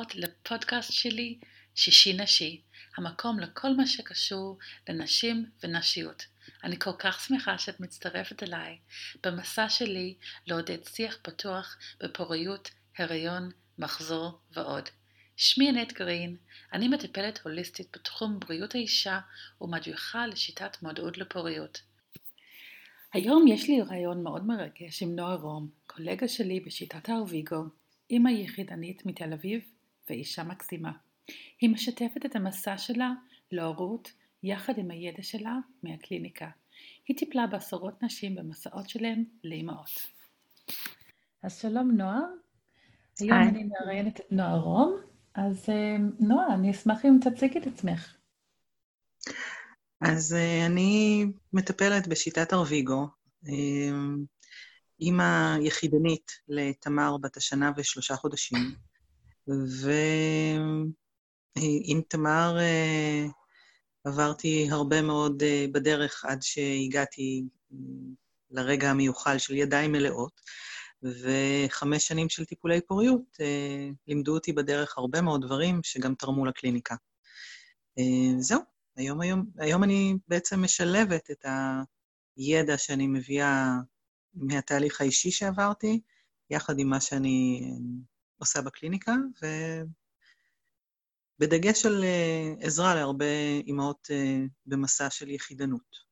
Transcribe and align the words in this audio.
הבאות 0.00 0.14
לפודקאסט 0.14 0.92
שלי, 0.92 1.38
שישי 1.74 2.12
נשי, 2.12 2.60
המקום 2.96 3.40
לכל 3.40 3.76
מה 3.76 3.86
שקשור 3.86 4.58
לנשים 4.88 5.46
ונשיות. 5.62 6.26
אני 6.64 6.78
כל 6.78 6.90
כך 6.98 7.20
שמחה 7.20 7.58
שאת 7.58 7.80
מצטרפת 7.80 8.42
אליי 8.42 8.78
במסע 9.24 9.68
שלי 9.68 10.14
לעודד 10.46 10.84
שיח 10.84 11.18
פתוח 11.22 11.76
בפוריות, 12.00 12.70
הריון, 12.98 13.50
מחזור 13.78 14.38
ועוד. 14.52 14.88
שמי 15.36 15.68
ענת 15.68 15.92
גרין, 15.92 16.36
אני 16.72 16.88
מטפלת 16.88 17.40
הוליסטית 17.44 17.88
בתחום 17.92 18.40
בריאות 18.40 18.74
האישה 18.74 19.20
ומדריכה 19.60 20.26
לשיטת 20.26 20.82
מודעות 20.82 21.18
לפוריות. 21.18 21.80
היום 23.12 23.48
יש 23.48 23.68
לי 23.68 23.82
רעיון 23.82 24.22
מאוד 24.22 24.46
מרגש 24.46 25.02
עם 25.02 25.16
נועה 25.16 25.34
רום, 25.34 25.68
קולגה 25.86 26.28
שלי 26.28 26.60
בשיטת 26.60 27.08
הארוויגו, 27.08 27.64
אימא 28.10 28.30
יחידנית 28.30 29.06
מתל 29.06 29.32
אביב 29.32 29.60
ואישה 30.10 30.44
מקסימה. 30.44 30.92
היא 31.60 31.70
משתפת 31.70 32.26
את 32.26 32.36
המסע 32.36 32.78
שלה 32.78 33.10
להורות 33.52 34.12
יחד 34.42 34.78
עם 34.78 34.90
הידע 34.90 35.22
שלה 35.22 35.56
מהקליניקה. 35.82 36.48
היא 37.08 37.16
טיפלה 37.16 37.46
בעשרות 37.46 38.02
נשים 38.02 38.34
במסעות 38.34 38.88
שלהן 38.88 39.24
לאימהות. 39.44 40.06
אז 41.42 41.58
שלום 41.60 41.90
נועה, 41.90 42.20
היום 43.20 43.32
היי. 43.32 43.48
אני 43.48 43.64
מראיינת 43.64 44.20
את 44.20 44.32
נועה 44.32 44.56
רום, 44.56 45.00
אז 45.34 45.68
אה, 45.68 45.96
נועה, 46.20 46.54
אני 46.54 46.70
אשמח 46.70 47.04
אם 47.04 47.18
תציגי 47.20 47.58
את 47.58 47.66
עצמך. 47.66 48.14
אז 50.00 50.34
אה, 50.34 50.66
אני 50.66 51.26
מטפלת 51.52 52.08
בשיטת 52.08 52.52
ארוויגו, 52.52 53.06
אה, 53.48 53.90
אימא 55.00 55.56
יחידנית 55.60 56.32
לתמר 56.48 57.16
בת 57.16 57.36
השנה 57.36 57.72
ושלושה 57.76 58.16
חודשים, 58.16 58.58
ועם 59.48 60.92
תמר 62.08 62.56
עברתי 64.04 64.68
הרבה 64.70 65.02
מאוד 65.02 65.42
בדרך 65.72 66.24
עד 66.24 66.42
שהגעתי 66.42 67.44
לרגע 68.50 68.90
המיוחל 68.90 69.38
של 69.38 69.54
ידיים 69.54 69.92
מלאות, 69.92 70.40
וחמש 71.02 72.06
שנים 72.06 72.28
של 72.28 72.44
טיפולי 72.44 72.80
פוריות 72.80 73.36
לימדו 74.06 74.34
אותי 74.34 74.52
בדרך 74.52 74.98
הרבה 74.98 75.20
מאוד 75.20 75.42
דברים 75.42 75.80
שגם 75.82 76.14
תרמו 76.14 76.46
לקליניקה. 76.46 76.94
זהו, 78.38 78.60
היום, 78.96 79.20
היום, 79.20 79.46
היום 79.58 79.84
אני 79.84 80.14
בעצם 80.28 80.62
משלבת 80.62 81.30
את 81.30 81.44
הידע 82.36 82.78
שאני 82.78 83.06
מביאה 83.06 83.74
מהתהליך 84.34 85.00
האישי 85.00 85.30
שעברתי, 85.30 86.00
יחד 86.50 86.78
עם 86.78 86.88
מה 86.88 87.00
שאני 87.00 87.70
עושה 88.40 88.62
בקליניקה, 88.62 89.14
ובדגש 91.40 91.86
על 91.86 92.04
אה, 92.04 92.54
עזרה 92.60 92.94
להרבה 92.94 93.24
אימהות 93.66 94.08
אה, 94.10 94.44
במסע 94.66 95.10
של 95.10 95.30
יחידנות. 95.30 96.10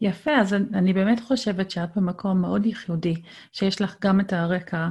יפה, 0.00 0.30
אז 0.40 0.54
אני 0.54 0.92
באמת 0.92 1.20
חושבת 1.20 1.70
שאת 1.70 1.96
במקום 1.96 2.40
מאוד 2.40 2.66
ייחודי, 2.66 3.22
שיש 3.52 3.80
לך 3.80 3.96
גם 4.00 4.20
את 4.20 4.32
הרקע 4.32 4.88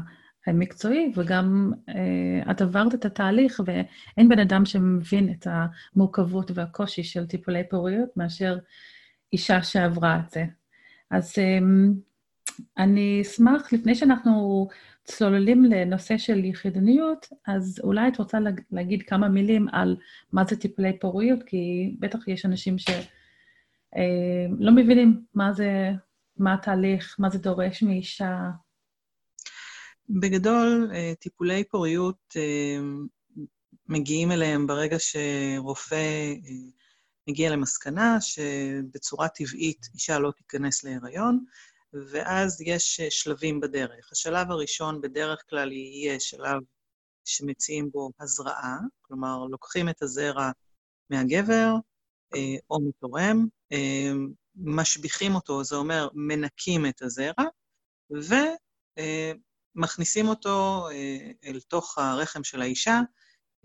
המקצועי, 0.48 1.12
וגם 1.16 1.72
uh, 1.89 2.52
את 2.52 2.62
עברת 2.62 2.94
את 2.94 3.06
התהליך, 3.06 3.62
ואין 3.66 4.30
בן 4.30 4.39
אדם 4.39 4.66
שמבין 4.66 5.32
את 5.32 5.48
המורכבות 5.50 6.52
והקושי 6.54 7.04
של 7.04 7.26
טיפולי 7.26 7.70
פוריות 7.70 8.09
מאשר 8.17 8.58
אישה 9.34 9.64
שעברה 9.64 10.20
את 10.26 10.32
זה. 10.32 10.45
אז 11.12 11.32
um, 11.32 11.94
אני 12.78 13.22
אשמח, 13.22 13.73
לפני 13.73 13.95
שאנחנו 13.95 14.67
צוללים 15.03 15.66
לנושא 15.66 16.17
של 16.17 16.45
יחידניות, 16.45 17.27
אז 17.47 17.81
אולי 17.83 18.08
את 18.08 18.17
רוצה 18.17 18.37
להגיד 18.71 19.02
כמה 19.02 19.30
מילים 19.30 19.67
על 19.71 19.95
מה 20.31 20.43
זה 20.45 20.55
טיפולי 20.55 20.99
פוריות, 20.99 21.43
כי 21.43 21.95
בטח 21.99 22.27
יש 22.27 22.45
אנשים 22.45 22.77
שלא 22.77 22.93
uh, 24.67 24.71
מבינים 24.71 25.23
מה 25.33 25.53
זה, 25.53 25.92
מה 26.37 26.53
התהליך, 26.53 27.15
מה 27.20 27.30
זה 27.30 27.39
דורש 27.39 27.83
מאישה. 27.83 28.49
בגדול, 30.09 30.92
אה, 30.93 31.14
טיפולי 31.20 31.64
פוריות 31.64 32.33
אה, 32.37 32.77
מגיעים 33.87 34.31
אליהם 34.31 34.67
ברגע 34.67 34.97
שרופא 34.99 35.95
אה, 35.95 36.52
מגיע 37.27 37.49
למסקנה 37.49 38.21
שבצורה 38.21 39.27
טבעית 39.27 39.86
אישה 39.93 40.20
לא 40.20 40.31
תיכנס 40.31 40.83
להיריון, 40.83 41.45
ואז 41.93 42.61
יש 42.61 43.02
שלבים 43.09 43.59
בדרך. 43.59 44.11
השלב 44.11 44.52
הראשון 44.52 45.02
בדרך 45.02 45.43
כלל 45.49 45.71
יהיה 45.71 46.19
שלב 46.19 46.61
שמציעים 47.25 47.89
בו 47.91 48.11
הזרעה, 48.19 48.77
כלומר, 49.02 49.45
לוקחים 49.49 49.89
את 49.89 50.02
הזרע 50.02 50.52
מהגבר 51.09 51.73
או 52.69 52.79
מתורם, 52.81 53.45
משביחים 54.55 55.35
אותו, 55.35 55.63
זה 55.63 55.75
אומר 55.75 56.09
מנקים 56.13 56.85
את 56.85 57.02
הזרע, 57.02 57.43
ו... 58.13 58.35
מכניסים 59.75 60.27
אותו 60.27 60.87
אה, 60.91 61.31
אל 61.45 61.59
תוך 61.59 61.97
הרחם 61.97 62.43
של 62.43 62.61
האישה 62.61 62.99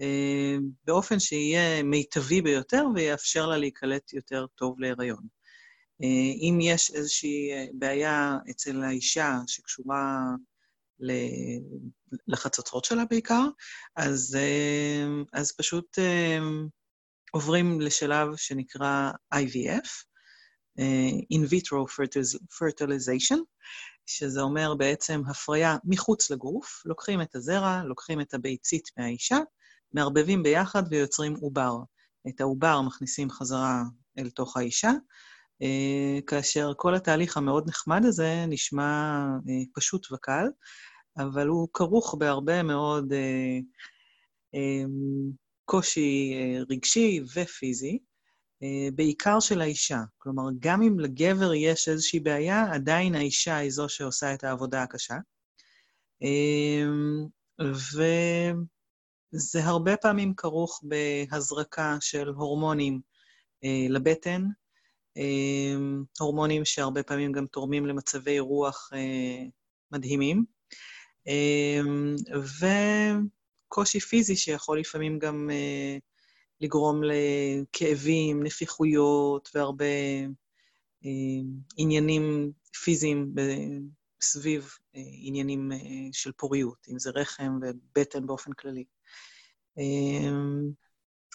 אה, 0.01 0.57
באופן 0.85 1.19
שיהיה 1.19 1.83
מיטבי 1.83 2.43
ביותר 2.43 2.85
ויאפשר 2.95 3.47
לה 3.47 3.57
להיקלט 3.57 4.13
יותר 4.13 4.47
טוב 4.55 4.81
להיריון. 4.81 5.36
אה, 6.03 6.33
אם 6.41 6.59
יש 6.61 6.91
איזושהי 6.91 7.51
בעיה 7.73 8.37
אצל 8.51 8.83
האישה 8.83 9.39
שקשורה 9.47 10.19
לחצוצרות 12.29 12.85
שלה 12.85 13.05
בעיקר, 13.05 13.45
אז, 13.97 14.39
אז 15.33 15.53
פשוט 15.53 15.99
עוברים 17.33 17.81
לשלב 17.81 18.37
שנקרא 18.37 19.11
IVF, 19.35 19.89
In 21.35 21.47
vitro 21.51 21.87
fertilization, 22.53 23.39
שזה 24.07 24.41
אומר 24.41 24.75
בעצם 24.75 25.23
הפריה 25.29 25.77
מחוץ 25.85 26.31
לגוף, 26.31 26.83
לוקחים 26.85 27.23
את 27.23 27.35
הזרע, 27.35 27.83
לוקחים 27.85 28.21
את 28.21 28.35
הביצית 28.35 28.89
מהאישה, 28.97 29.39
מערבבים 29.93 30.43
ביחד 30.43 30.83
ויוצרים 30.91 31.35
עובר. 31.35 31.77
את 32.29 32.41
העובר 32.41 32.81
מכניסים 32.83 33.31
חזרה 33.31 33.83
אל 34.19 34.31
תוך 34.31 34.57
האישה, 34.57 34.89
אה, 34.89 34.95
כאשר 36.27 36.73
כל 36.77 36.95
התהליך 36.95 37.37
המאוד 37.37 37.69
נחמד 37.69 38.05
הזה 38.05 38.45
נשמע 38.49 39.27
אה, 39.49 39.55
פשוט 39.75 40.13
וקל, 40.13 40.47
אבל 41.19 41.47
הוא 41.49 41.69
כרוך 41.73 42.15
בהרבה 42.19 42.63
מאוד 42.63 43.13
אה, 43.13 44.85
קושי 45.65 46.35
רגשי 46.71 47.21
ופיזי. 47.37 47.99
אה, 48.63 48.89
בעיקר 48.95 49.41
של 49.41 49.61
האישה. 49.61 50.01
כלומר, 50.19 50.43
גם 50.59 50.83
אם 50.83 51.01
לגבר 51.01 51.55
יש 51.55 51.89
איזושהי 51.89 52.21
בעיה, 52.21 52.65
עדיין 52.73 53.15
האישה 53.15 53.57
היא 53.57 53.71
זו 53.71 53.89
שעושה 53.89 54.35
את 54.35 54.45
העבודה 54.45 54.83
הקשה. 54.83 55.17
אמ, 56.23 57.27
וזה 59.33 59.65
הרבה 59.65 59.97
פעמים 59.97 60.35
כרוך 60.35 60.83
בהזרקה 60.85 61.97
של 62.01 62.29
הורמונים 62.29 63.01
אה, 63.65 63.87
לבטן, 63.91 64.43
אמ, 64.43 64.66
הורמונים 66.19 66.65
שהרבה 66.65 67.03
פעמים 67.03 67.33
גם 67.33 67.47
תורמים 67.47 67.87
למצבי 67.87 68.39
רוח 68.39 68.91
אה, 68.95 69.45
מדהימים, 69.93 70.45
אמ, 71.27 72.17
וקושי 73.69 74.01
פיזי 74.01 74.37
שיכול 74.37 74.81
לפעמים 74.81 75.19
גם 75.19 75.51
לגרום 76.61 77.01
לכאבים, 77.05 78.43
נפיחויות 78.43 79.51
והרבה 79.55 79.85
אה, 81.05 81.41
עניינים 81.77 82.53
פיזיים 82.85 83.35
סביב 84.21 84.71
אה, 84.97 85.01
עניינים 85.05 85.73
אה, 85.73 85.79
של 86.13 86.33
פוריות, 86.33 86.87
אם 86.93 86.99
זה 86.99 87.11
רחם 87.11 87.59
ובטן 87.63 88.27
באופן 88.27 88.53
כללי. 88.53 88.85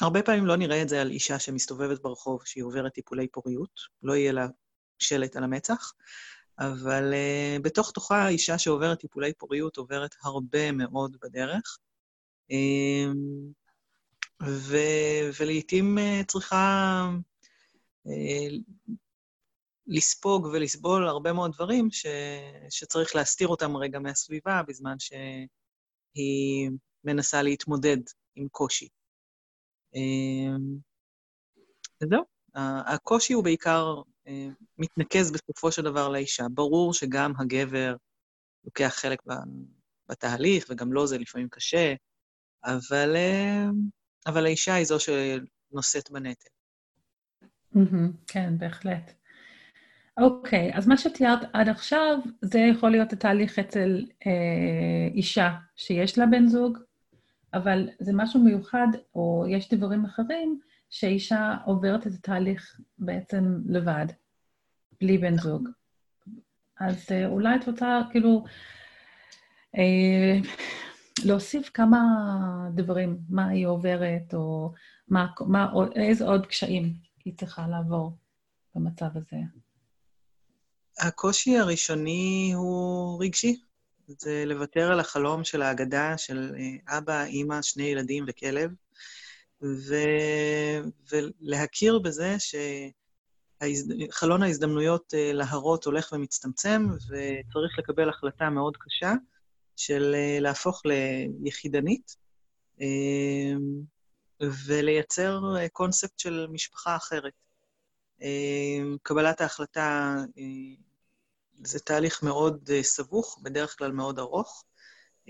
הרבה 0.01 0.23
פעמים 0.23 0.45
לא 0.45 0.55
נראה 0.55 0.81
את 0.81 0.89
זה 0.89 1.01
על 1.01 1.11
אישה 1.11 1.39
שמסתובבת 1.39 2.01
ברחוב, 2.01 2.41
שהיא 2.45 2.63
עוברת 2.63 2.93
טיפולי 2.93 3.27
פוריות, 3.27 3.79
לא 4.03 4.13
יהיה 4.13 4.31
לה 4.31 4.47
שלט 4.99 5.35
על 5.35 5.43
המצח, 5.43 5.93
אבל 6.59 7.13
uh, 7.13 7.61
בתוך 7.61 7.91
תוכה 7.91 8.27
אישה 8.27 8.57
שעוברת 8.57 8.99
טיפולי 8.99 9.33
פוריות 9.33 9.77
עוברת 9.77 10.15
הרבה 10.23 10.71
מאוד 10.71 11.17
בדרך. 11.21 11.77
Uh, 12.51 13.15
ו, 14.43 14.77
ולעיתים 15.39 15.97
אה, 15.97 16.21
צריכה 16.27 17.05
אה, 18.07 18.57
לספוג 19.87 20.45
ולסבול 20.45 21.07
הרבה 21.07 21.33
מאוד 21.33 21.51
דברים 21.53 21.91
ש, 21.91 22.05
שצריך 22.69 23.15
להסתיר 23.15 23.47
אותם 23.47 23.77
רגע 23.77 23.99
מהסביבה 23.99 24.61
בזמן 24.67 24.95
שהיא 24.99 26.69
מנסה 27.03 27.41
להתמודד 27.41 27.97
עם 28.35 28.47
קושי. 28.51 28.87
אה, 29.95 30.55
וזהו, 32.03 32.23
הקושי 32.85 33.33
הוא 33.33 33.43
בעיקר 33.43 33.95
מתנקז 34.77 35.31
בסופו 35.31 35.71
של 35.71 35.81
דבר 35.81 36.09
לאישה. 36.09 36.45
ברור 36.51 36.93
שגם 36.93 37.33
הגבר 37.39 37.95
לוקח 38.65 38.93
חלק 38.95 39.19
בתהליך, 40.09 40.65
וגם 40.69 40.93
לו 40.93 41.07
זה 41.07 41.17
לפעמים 41.17 41.47
קשה, 41.49 41.93
אבל, 42.63 43.15
אבל 44.27 44.45
האישה 44.45 44.73
היא 44.73 44.85
זו 44.85 44.97
שנושאת 44.99 46.11
בנטל. 46.11 46.49
כן, 48.27 48.57
בהחלט. 48.57 49.11
אוקיי, 50.17 50.71
אז 50.73 50.87
מה 50.87 50.97
שתיארת 50.97 51.39
עד 51.53 51.69
עכשיו, 51.69 52.17
זה 52.41 52.59
יכול 52.59 52.89
להיות 52.89 53.13
התהליך 53.13 53.59
אצל 53.59 54.05
אה, 54.25 55.13
אישה 55.13 55.49
שיש 55.75 56.17
לה 56.17 56.25
בן 56.25 56.47
זוג, 56.47 56.77
אבל 57.53 57.89
זה 57.99 58.11
משהו 58.13 58.39
מיוחד, 58.39 58.87
או 59.15 59.45
יש 59.49 59.73
דברים 59.73 60.05
אחרים, 60.05 60.59
שאישה 60.89 61.55
עוברת 61.65 62.07
את 62.07 62.11
התהליך 62.13 62.79
בעצם 62.97 63.61
לבד, 63.65 64.05
בלי 65.01 65.17
בן 65.17 65.37
זוג. 65.37 65.69
אז 66.79 67.05
אה, 67.11 67.27
אולי 67.27 67.55
את 67.55 67.67
רוצה, 67.67 68.01
כאילו, 68.11 68.43
אה, 69.77 70.39
להוסיף 71.25 71.69
כמה 71.73 71.99
דברים, 72.75 73.17
מה 73.29 73.47
היא 73.47 73.67
עוברת, 73.67 74.33
או 74.33 74.73
מה, 75.07 75.27
מה, 75.47 75.71
איזה 75.95 76.25
עוד 76.25 76.45
קשיים 76.45 76.93
היא 77.25 77.33
צריכה 77.37 77.67
לעבור 77.67 78.17
במצב 78.75 79.09
הזה. 79.15 79.37
הקושי 80.99 81.57
הראשוני 81.57 82.51
הוא 82.55 83.23
רגשי. 83.23 83.61
זה 84.07 84.43
לוותר 84.45 84.91
על 84.91 84.99
החלום 84.99 85.43
של 85.43 85.61
האגדה 85.61 86.17
של 86.17 86.51
אה, 86.57 86.97
אבא, 86.97 87.23
אימא, 87.23 87.61
שני 87.61 87.83
ילדים 87.83 88.25
וכלב, 88.27 88.71
ו... 89.63 89.95
ולהכיר 91.11 91.99
בזה 91.99 92.35
שחלון 93.59 94.43
ההזדמנויות 94.43 95.13
אה, 95.13 95.33
להרות 95.33 95.85
הולך 95.85 96.13
ומצטמצם, 96.13 96.87
וצריך 96.89 97.79
לקבל 97.79 98.09
החלטה 98.09 98.49
מאוד 98.49 98.77
קשה 98.77 99.13
של 99.75 100.15
אה, 100.15 100.39
להפוך 100.39 100.81
ליחידנית 100.85 102.21
ולייצר 104.65 105.41
קונספט 105.71 106.19
של 106.19 106.47
משפחה 106.51 106.95
אחרת. 106.95 107.33
קבלת 109.03 109.41
ההחלטה 109.41 110.15
זה 111.63 111.79
תהליך 111.79 112.23
מאוד 112.23 112.69
אה, 112.73 112.83
סבוך, 112.83 113.39
בדרך 113.43 113.77
כלל 113.77 113.91
מאוד 113.91 114.19
ארוך. 114.19 114.63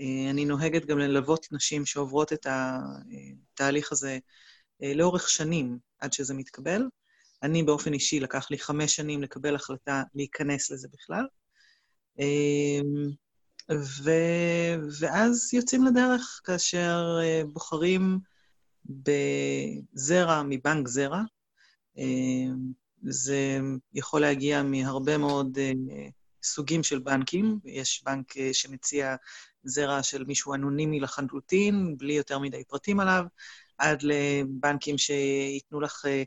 אה, 0.00 0.30
אני 0.30 0.44
נוהגת 0.44 0.86
גם 0.86 0.98
ללוות 0.98 1.46
נשים 1.52 1.86
שעוברות 1.86 2.32
את 2.32 2.46
התהליך 2.50 3.92
הזה 3.92 4.18
אה, 4.82 4.94
לאורך 4.94 5.28
שנים 5.28 5.78
עד 5.98 6.12
שזה 6.12 6.34
מתקבל. 6.34 6.82
אני 7.42 7.62
באופן 7.62 7.92
אישי, 7.92 8.20
לקח 8.20 8.50
לי 8.50 8.58
חמש 8.58 8.96
שנים 8.96 9.22
לקבל 9.22 9.54
החלטה 9.54 10.02
להיכנס 10.14 10.70
לזה 10.70 10.88
בכלל. 10.92 11.26
ו... 13.72 14.10
ואז 15.00 15.54
יוצאים 15.54 15.84
לדרך 15.84 16.40
כאשר 16.44 17.18
בוחרים 17.52 18.18
בזרע 18.84 20.42
מבנק 20.42 20.88
זרע. 20.88 21.22
זה 23.02 23.58
יכול 23.94 24.20
להגיע 24.20 24.62
מהרבה 24.62 25.18
מאוד 25.18 25.58
סוגים 26.42 26.82
של 26.82 26.98
בנקים. 26.98 27.58
יש 27.64 28.02
בנק 28.06 28.36
אה, 28.36 28.54
שמציע 28.54 29.16
זרע 29.64 30.02
של 30.02 30.24
מישהו 30.24 30.54
אנונימי 30.54 31.00
לחלוטין, 31.00 31.96
בלי 31.98 32.12
יותר 32.12 32.38
מדי 32.38 32.64
פרטים 32.64 33.00
עליו, 33.00 33.24
עד 33.78 34.02
לבנקים 34.02 34.98
שייתנו 34.98 35.80
לך 35.80 36.04
אה, 36.06 36.22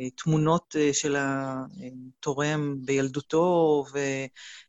אה, 0.00 0.10
תמונות 0.10 0.76
של 0.92 1.16
התורם 1.18 2.76
בילדותו, 2.84 3.84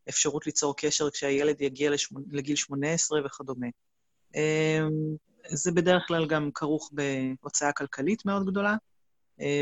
ואפשרות 0.07 0.45
ליצור 0.45 0.75
קשר 0.78 1.10
כשהילד 1.10 1.62
יגיע 1.62 1.92
לגיל 2.31 2.56
18 2.56 3.25
וכדומה. 3.25 3.68
זה 5.50 5.72
בדרך 5.72 6.04
כלל 6.07 6.25
גם 6.28 6.50
כרוך 6.54 6.92
בהוצאה 7.42 7.72
כלכלית 7.72 8.25
מאוד 8.25 8.45
גדולה, 8.45 8.75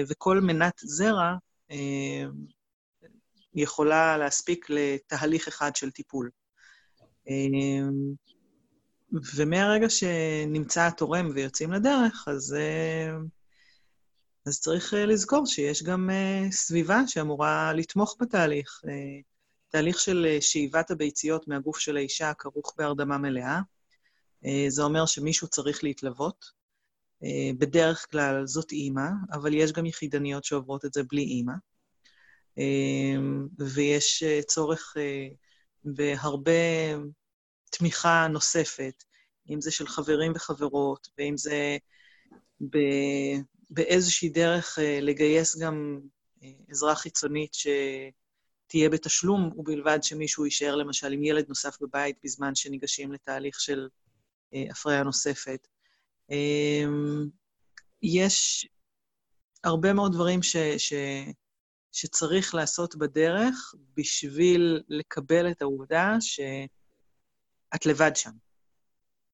וכל 0.08 0.40
מנת 0.40 0.74
זרע 0.78 1.36
יכולה 3.56 4.18
להספיק 4.18 4.66
לתהליך 4.70 5.48
אחד 5.48 5.76
של 5.76 5.92
טיפול. 5.92 6.30
אמ, 7.28 8.14
ומהרגע 9.36 9.90
שנמצא 9.90 10.88
התורם 10.88 11.30
ויוצאים 11.34 11.74
לדרך, 11.74 12.26
אז, 12.28 12.54
אה, 12.54 13.18
אז 14.46 14.60
צריך 14.60 14.94
אה, 14.94 15.06
לזכור 15.06 15.46
שיש 15.46 15.84
גם 15.84 16.10
אה, 16.10 16.52
סביבה 16.52 17.02
שאמורה 17.08 17.74
לתמוך 17.74 18.18
בתהליך. 18.20 18.82
תהליך 19.70 20.00
של 20.00 20.38
שאיבת 20.40 20.92
הביציות 20.92 21.48
מהגוף 21.48 21.80
של 21.80 21.98
האישה 21.98 22.34
כרוך 22.34 22.74
בהרדמה 22.78 23.18
מלאה. 23.18 23.60
זה 24.68 24.84
אומר 24.84 25.06
שמישהו 25.06 25.48
צריך 25.48 25.84
להתלוות. 25.84 26.46
בדרך 27.58 28.08
כלל 28.12 28.48
זאת 28.48 28.72
אימא, 28.72 29.08
אבל 29.34 29.54
יש 29.54 29.72
גם 29.72 29.86
יחידניות 29.86 30.44
שעוברות 30.44 30.86
את 30.86 30.94
זה 30.94 31.04
בלי 31.04 31.22
אימא. 31.22 31.54
אמ, 32.58 33.48
ויש 33.60 34.24
אה, 34.24 34.40
צורך 34.44 34.94
אה, 34.98 35.28
בהרבה 35.84 36.52
תמיכה 37.70 38.28
נוספת, 38.28 39.04
אם 39.50 39.62
זה 39.62 39.72
של 39.72 39.88
חברים 39.88 40.32
וחברות, 40.36 41.08
ואם 41.18 41.38
זה 41.38 41.78
באיזושהי 43.70 44.30
דרך 44.30 44.80
אה, 44.80 45.00
לגייס 45.02 45.58
גם 45.58 46.00
עזרה 46.68 46.96
חיצונית 46.96 47.54
שתהיה 47.54 48.90
בתשלום, 48.90 49.52
ובלבד 49.58 50.00
שמישהו 50.02 50.46
יישאר 50.46 50.76
למשל 50.76 51.14
עם 51.14 51.24
ילד 51.24 51.46
נוסף 51.50 51.82
בבית 51.82 52.16
בזמן 52.24 52.56
שניגשים 52.56 53.12
לתהליך 53.12 53.60
של 53.60 53.88
הפריה 54.54 55.04
נוספת. 55.04 55.68
אמ, 56.30 57.26
יש 58.02 58.68
הרבה 59.64 59.94
מאוד 59.94 60.14
דברים 60.14 60.44
ש, 60.44 60.56
שצריך 61.92 62.56
לעשות 62.56 62.96
בדרך 62.96 63.76
בשביל 63.98 64.84
לקבל 64.90 65.52
את 65.52 65.62
העובדה 65.62 66.16
שאת 66.20 67.86
לבד 67.86 68.16
שם. 68.16 68.32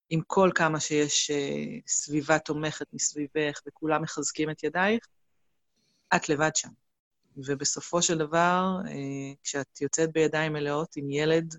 עם 0.09 0.21
כל 0.27 0.51
כמה 0.56 0.80
שיש 0.80 1.31
uh, 1.31 1.81
סביבה 1.88 2.39
תומכת 2.39 2.86
מסביבך 2.94 3.62
וכולם 3.68 4.01
מחזקים 4.01 4.50
את 4.50 4.63
ידייך, 4.63 5.07
את 6.15 6.30
לבד 6.30 6.56
שם. 6.56 6.69
ובסופו 7.38 8.01
של 8.01 8.18
דבר, 8.18 8.63
uh, 8.86 8.89
כשאת 9.44 9.81
יוצאת 9.81 10.12
בידיים 10.12 10.54
מלאות 10.54 10.95
עם 10.95 11.11
ילד, 11.11 11.56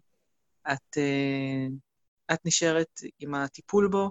את, 0.72 0.96
uh, 0.96 2.32
את 2.32 2.38
נשארת 2.46 3.00
עם 3.18 3.34
הטיפול 3.34 3.88
בו, 3.88 4.10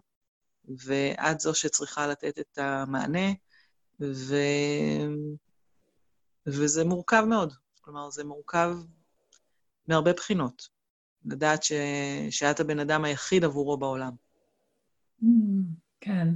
ואת 0.85 1.39
זו 1.39 1.53
שצריכה 1.53 2.07
לתת 2.07 2.39
את 2.39 2.57
המענה, 2.57 3.31
ו... 4.01 4.35
וזה 6.47 6.85
מורכב 6.85 7.23
מאוד. 7.29 7.53
כלומר, 7.81 8.09
זה 8.09 8.23
מורכב 8.23 8.75
מהרבה 9.87 10.13
בחינות. 10.13 10.67
לדעת 11.25 11.63
ש... 11.63 11.71
שאת 12.29 12.59
הבן 12.59 12.79
אדם 12.79 13.05
היחיד 13.05 13.43
עבורו 13.43 13.77
בעולם. 13.77 14.11
Mm, 15.23 15.25
כן. 16.01 16.27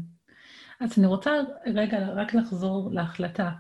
אז 0.80 0.98
אני 0.98 1.08
רוצה 1.08 1.32
רגע 1.66 1.98
רק 2.16 2.34
לחזור 2.34 2.90
להחלטה. 2.92 3.52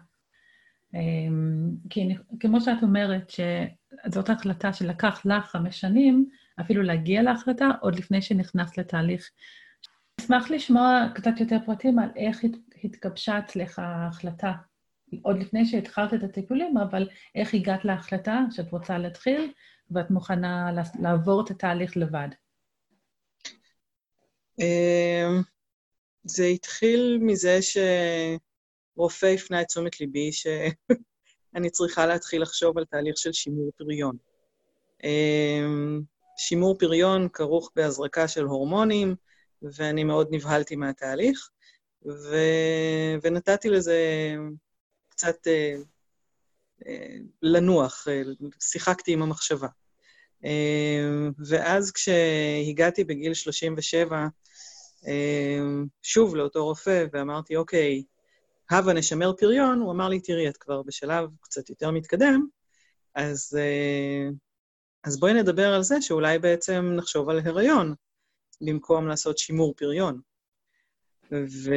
אמ, 0.93 1.71
כי 1.89 2.03
אני, 2.03 2.17
כמו 2.39 2.61
שאת 2.61 2.83
אומרת, 2.83 3.29
שזאת 3.29 4.29
החלטה 4.29 4.73
שלקח 4.73 5.21
לך 5.25 5.45
חמש 5.45 5.79
שנים 5.79 6.29
אפילו 6.61 6.83
להגיע 6.83 7.21
להחלטה, 7.21 7.69
עוד 7.81 7.95
לפני 7.95 8.21
שנכנסת 8.21 8.77
לתהליך. 8.77 9.29
אשמח 10.19 10.51
לשמוע 10.51 11.07
קצת 11.15 11.39
יותר 11.39 11.57
פרטים 11.65 11.99
על 11.99 12.09
איך 12.15 12.39
התגבשה 12.83 13.39
אצלך 13.39 13.79
ההחלטה 13.79 14.51
עוד 15.21 15.39
לפני 15.39 15.65
שהתחלת 15.65 16.13
את 16.13 16.23
הטיפולים, 16.23 16.77
אבל 16.77 17.09
איך 17.35 17.53
הגעת 17.53 17.85
להחלטה 17.85 18.39
שאת 18.51 18.71
רוצה 18.71 18.97
להתחיל 18.97 19.51
ואת 19.91 20.11
מוכנה 20.11 20.71
לעבור 20.99 21.43
את 21.45 21.51
התהליך 21.51 21.97
לבד? 21.97 22.27
אמ, 24.59 25.41
זה 26.23 26.45
התחיל 26.45 27.17
מזה 27.21 27.59
שרופא 28.95 29.25
הפנה 29.25 29.61
את 29.61 29.67
תשומת 29.67 29.99
ליבי 29.99 30.31
שאני 30.31 31.69
צריכה 31.77 32.05
להתחיל 32.05 32.41
לחשוב 32.41 32.77
על 32.77 32.85
תהליך 32.85 33.17
של 33.17 33.33
שימור 33.33 33.71
פריון. 33.77 34.17
אמ, 35.03 36.01
שימור 36.37 36.77
פריון 36.77 37.27
כרוך 37.33 37.71
בהזרקה 37.75 38.27
של 38.27 38.43
הורמונים, 38.43 39.15
ואני 39.61 40.03
מאוד 40.03 40.27
נבהלתי 40.31 40.75
מהתהליך, 40.75 41.49
ו... 42.05 42.35
ונתתי 43.23 43.69
לזה 43.69 43.97
קצת 45.21 45.47
אה, 45.47 45.75
אה, 46.87 47.15
לנוח, 47.41 48.07
אה, 48.07 48.21
שיחקתי 48.59 49.13
עם 49.13 49.21
המחשבה. 49.21 49.67
אה, 50.45 51.27
ואז 51.47 51.91
כשהגעתי 51.91 53.03
בגיל 53.03 53.33
37, 53.33 54.27
אה, 55.07 55.59
שוב 56.01 56.35
לאותו 56.35 56.65
רופא, 56.65 57.05
ואמרתי, 57.13 57.55
אוקיי, 57.55 58.03
הבה 58.71 58.93
נשמר 58.93 59.33
פריון, 59.37 59.79
הוא 59.79 59.91
אמר 59.91 60.09
לי, 60.09 60.19
תראי, 60.19 60.49
את 60.49 60.57
כבר 60.57 60.81
בשלב 60.81 61.29
קצת 61.41 61.69
יותר 61.69 61.91
מתקדם, 61.91 62.47
אז, 63.15 63.57
אה, 63.59 64.29
אז 65.03 65.19
בואי 65.19 65.33
נדבר 65.33 65.73
על 65.73 65.83
זה 65.83 66.01
שאולי 66.01 66.39
בעצם 66.39 66.91
נחשוב 66.95 67.29
על 67.29 67.39
הריון, 67.45 67.93
במקום 68.61 69.07
לעשות 69.07 69.37
שימור 69.37 69.73
פריון. 69.77 70.21
ו... 71.31 71.73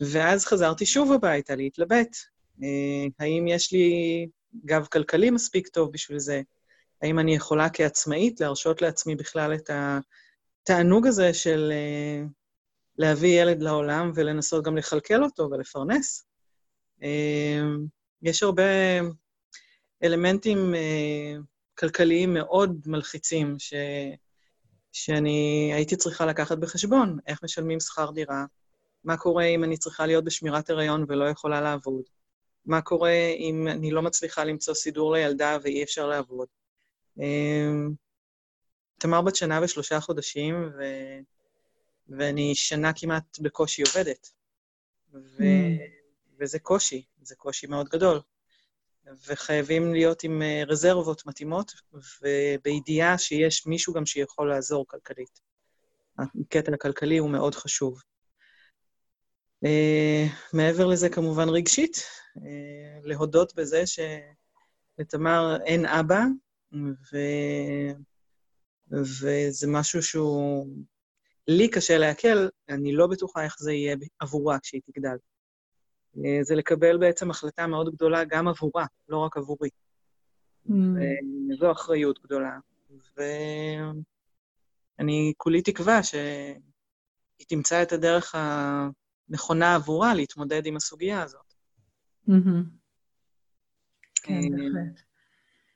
ואז 0.00 0.44
חזרתי 0.44 0.86
שוב 0.86 1.12
הביתה 1.12 1.54
להתלבט. 1.54 2.16
אה, 2.62 3.06
האם 3.18 3.48
יש 3.48 3.72
לי 3.72 4.26
גב 4.64 4.86
כלכלי 4.86 5.30
מספיק 5.30 5.68
טוב 5.68 5.92
בשביל 5.92 6.18
זה? 6.18 6.42
האם 7.02 7.18
אני 7.18 7.34
יכולה 7.34 7.70
כעצמאית 7.70 8.40
להרשות 8.40 8.82
לעצמי 8.82 9.16
בכלל 9.16 9.54
את 9.54 9.70
התענוג 10.62 11.06
הזה 11.06 11.34
של 11.34 11.72
אה, 11.72 12.26
להביא 12.98 13.42
ילד 13.42 13.62
לעולם 13.62 14.12
ולנסות 14.14 14.64
גם 14.64 14.76
לכלכל 14.76 15.24
אותו 15.24 15.48
ולפרנס? 15.50 16.24
אה, 17.02 17.62
יש 18.22 18.42
הרבה 18.42 18.62
אלמנטים 20.04 20.74
כלכליים 21.78 22.34
מאוד 22.34 22.82
מלחיצים 22.86 23.54
ש... 23.58 23.74
שאני 24.92 25.70
הייתי 25.74 25.96
צריכה 25.96 26.26
לקחת 26.26 26.58
בחשבון, 26.58 27.18
איך 27.26 27.42
משלמים 27.42 27.80
שכר 27.80 28.10
דירה, 28.10 28.44
מה 29.04 29.16
קורה 29.16 29.44
אם 29.44 29.64
אני 29.64 29.76
צריכה 29.76 30.06
להיות 30.06 30.24
בשמירת 30.24 30.70
הריון 30.70 31.04
ולא 31.08 31.28
יכולה 31.28 31.60
לעבוד, 31.60 32.02
מה 32.66 32.82
קורה 32.82 33.32
אם 33.38 33.68
אני 33.68 33.90
לא 33.90 34.02
מצליחה 34.02 34.44
למצוא 34.44 34.74
סידור 34.74 35.12
לילדה 35.12 35.58
ואי 35.62 35.82
אפשר 35.82 36.06
לעבוד. 36.06 36.48
אמ, 37.18 37.92
תמר 38.98 39.22
בת 39.22 39.36
שנה 39.36 39.60
ושלושה 39.62 40.00
חודשים, 40.00 40.70
ו... 40.78 40.82
ואני 42.08 42.54
שנה 42.54 42.92
כמעט 42.96 43.38
בקושי 43.38 43.82
עובדת. 43.82 44.28
ו... 45.12 45.38
Mm. 45.38 46.04
וזה 46.38 46.58
קושי, 46.58 47.04
זה 47.22 47.36
קושי 47.36 47.66
מאוד 47.66 47.88
גדול. 47.88 48.20
וחייבים 49.26 49.92
להיות 49.92 50.22
עם 50.24 50.42
אה, 50.42 50.62
רזרבות 50.66 51.26
מתאימות, 51.26 51.72
ובידיעה 52.22 53.18
שיש 53.18 53.66
מישהו 53.66 53.92
גם 53.92 54.06
שיכול 54.06 54.48
לעזור 54.48 54.84
כלכלית. 54.88 55.40
הקטע 56.18 56.72
הכלכלי 56.74 57.18
הוא 57.18 57.30
מאוד 57.30 57.54
חשוב. 57.54 58.02
Uh, 59.64 60.30
מעבר 60.52 60.86
לזה, 60.86 61.08
כמובן 61.08 61.48
רגשית, 61.48 61.96
uh, 61.96 62.40
להודות 63.02 63.54
בזה 63.54 63.82
שלתמר 63.86 65.56
אין 65.64 65.86
אבא, 65.86 66.20
ו... 66.72 67.16
וזה 68.90 69.66
משהו 69.68 70.02
שהוא... 70.02 70.66
לי 71.48 71.68
קשה 71.68 71.98
לעכל, 71.98 72.48
אני 72.68 72.92
לא 72.92 73.06
בטוחה 73.06 73.44
איך 73.44 73.56
זה 73.58 73.72
יהיה 73.72 73.96
עבורה 74.18 74.58
כשהיא 74.58 74.80
תגדל. 74.86 75.16
אה, 76.16 76.38
זה 76.42 76.54
לקבל 76.54 76.98
בעצם 76.98 77.30
החלטה 77.30 77.66
מאוד 77.66 77.94
גדולה 77.94 78.24
גם 78.24 78.48
עבורה, 78.48 78.86
לא 79.08 79.18
רק 79.18 79.36
עבורי. 79.36 79.68
Mm. 80.68 80.72
וזו 81.50 81.72
אחריות 81.72 82.18
גדולה. 82.22 82.58
ואני 84.98 85.32
כולי 85.36 85.62
תקווה 85.62 86.02
שהיא 86.02 87.46
תמצא 87.48 87.82
את 87.82 87.92
הדרך 87.92 88.34
הנכונה 89.30 89.74
עבורה 89.74 90.14
להתמודד 90.14 90.66
עם 90.66 90.76
הסוגיה 90.76 91.22
הזאת. 91.22 91.54
כן, 94.14 94.34
אה, 94.34 94.38
בהחלט. 94.50 95.00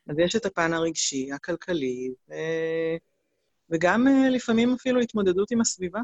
אז 0.07 0.19
יש 0.19 0.37
את 0.37 0.47
הפן 0.47 0.73
הרגשי, 0.73 1.33
הכלכלי. 1.33 2.13
וגם 3.71 4.09
אה, 4.09 4.31
לפעמים 4.31 4.75
אפילו 4.75 5.01
התמודדות 5.01 5.51
עם 5.51 5.61
הסביבה. 5.61 6.01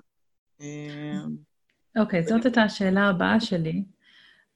אוקיי, 1.98 2.20
okay, 2.20 2.28
זאת 2.28 2.44
הייתה 2.44 2.62
השאלה 2.62 3.08
הבאה 3.08 3.40
שלי. 3.40 3.84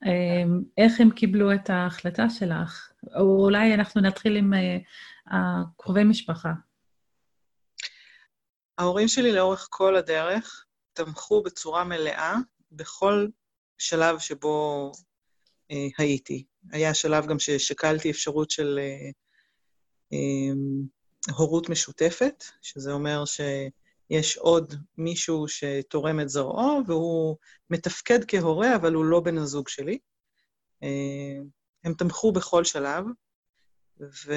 אמ, 0.07 0.63
איך 0.79 1.01
הם 1.01 1.11
קיבלו 1.11 1.55
את 1.55 1.71
ההחלטה 1.71 2.31
שלך? 2.31 2.93
או 3.17 3.45
אולי 3.45 3.75
אנחנו 3.75 4.01
נתחיל 4.01 4.37
עם 4.37 4.55
אה, 4.55 4.79
הקרובי 5.27 6.05
משפחה. 6.05 6.53
ההורים 8.79 9.09
שלי 9.09 9.33
לאורך 9.33 9.69
כל 9.71 9.97
הדרך 9.97 10.65
תמכו 10.93 11.43
בצורה 11.43 11.85
מלאה 11.85 12.37
בכל 12.73 13.27
שלב 13.79 14.19
שבו 14.19 14.93
אה, 15.71 15.87
הייתי. 15.99 16.45
היה 16.71 16.95
שלב 16.95 17.27
גם 17.27 17.39
ששקלתי 17.39 18.11
אפשרות 18.11 18.51
של 18.51 18.79
אה, 18.79 19.11
אה, 20.13 20.55
הורות 21.37 21.69
משותפת, 21.69 22.45
שזה 22.63 22.93
אומר 22.93 23.25
ש... 23.25 23.41
יש 24.11 24.37
עוד 24.37 24.75
מישהו 24.99 25.49
שתורם 25.49 26.21
את 26.21 26.29
זרעו, 26.29 26.83
והוא 26.87 27.37
מתפקד 27.71 28.19
כהורה, 28.29 28.77
אבל 28.77 28.95
הוא 28.95 29.05
לא 29.05 29.21
בן 29.21 29.39
הזוג 29.39 29.69
שלי. 29.69 29.99
אה, 30.83 31.39
הם 31.85 31.95
תמכו 31.95 32.33
בכל 32.33 32.65
שלב, 32.65 33.05
ו... 34.01 34.33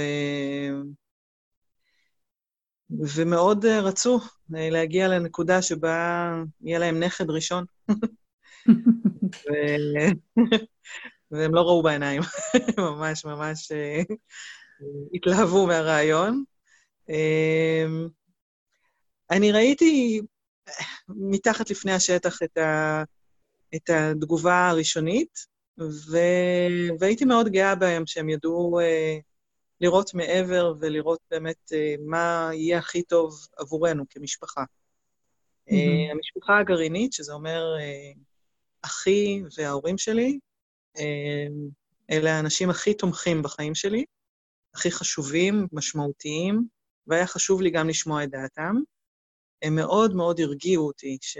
ומאוד 3.15 3.65
רצו 3.65 4.19
להגיע 4.49 5.07
לנקודה 5.07 5.61
שבה 5.61 6.29
יהיה 6.61 6.79
להם 6.79 7.03
נכד 7.03 7.29
ראשון. 7.29 7.65
ו... 8.67 9.51
והם 11.31 11.55
לא 11.55 11.61
ראו 11.61 11.83
בעיניים, 11.83 12.21
ממש 12.77 13.25
ממש 13.25 13.71
אה, 13.71 14.01
התלהבו 15.13 15.67
מהרעיון. 15.67 16.43
אה, 17.09 17.85
אני 19.31 19.51
ראיתי 19.51 20.21
מתחת 21.09 21.69
לפני 21.69 21.91
השטח 21.91 22.43
את, 22.43 22.57
ה, 22.57 23.03
את 23.75 23.89
התגובה 23.89 24.69
הראשונית, 24.69 25.51
ו, 25.79 26.17
והייתי 26.99 27.25
מאוד 27.25 27.47
גאה 27.47 27.75
בהם 27.75 28.03
שהם 28.05 28.29
ידעו 28.29 28.79
uh, 28.79 29.21
לראות 29.81 30.13
מעבר 30.13 30.73
ולראות 30.79 31.19
באמת 31.31 31.71
uh, 31.71 32.01
מה 32.05 32.49
יהיה 32.53 32.77
הכי 32.77 33.03
טוב 33.03 33.47
עבורנו 33.57 34.03
כמשפחה. 34.09 34.61
Mm-hmm. 34.61 35.71
Uh, 35.71 36.11
המשפחה 36.11 36.59
הגרעינית, 36.59 37.13
שזה 37.13 37.33
אומר 37.33 37.63
uh, 37.77 38.19
אחי 38.81 39.43
וההורים 39.57 39.97
שלי, 39.97 40.39
uh, 40.97 41.01
אלה 42.11 42.37
האנשים 42.37 42.69
הכי 42.69 42.93
תומכים 42.93 43.41
בחיים 43.41 43.75
שלי, 43.75 44.05
הכי 44.73 44.91
חשובים, 44.91 45.67
משמעותיים, 45.71 46.67
והיה 47.07 47.27
חשוב 47.27 47.61
לי 47.61 47.69
גם 47.69 47.89
לשמוע 47.89 48.23
את 48.23 48.29
דעתם. 48.29 48.75
הם 49.61 49.75
מאוד 49.75 50.15
מאוד 50.15 50.39
הרגיעו 50.39 50.87
אותי 50.87 51.17
ש... 51.21 51.37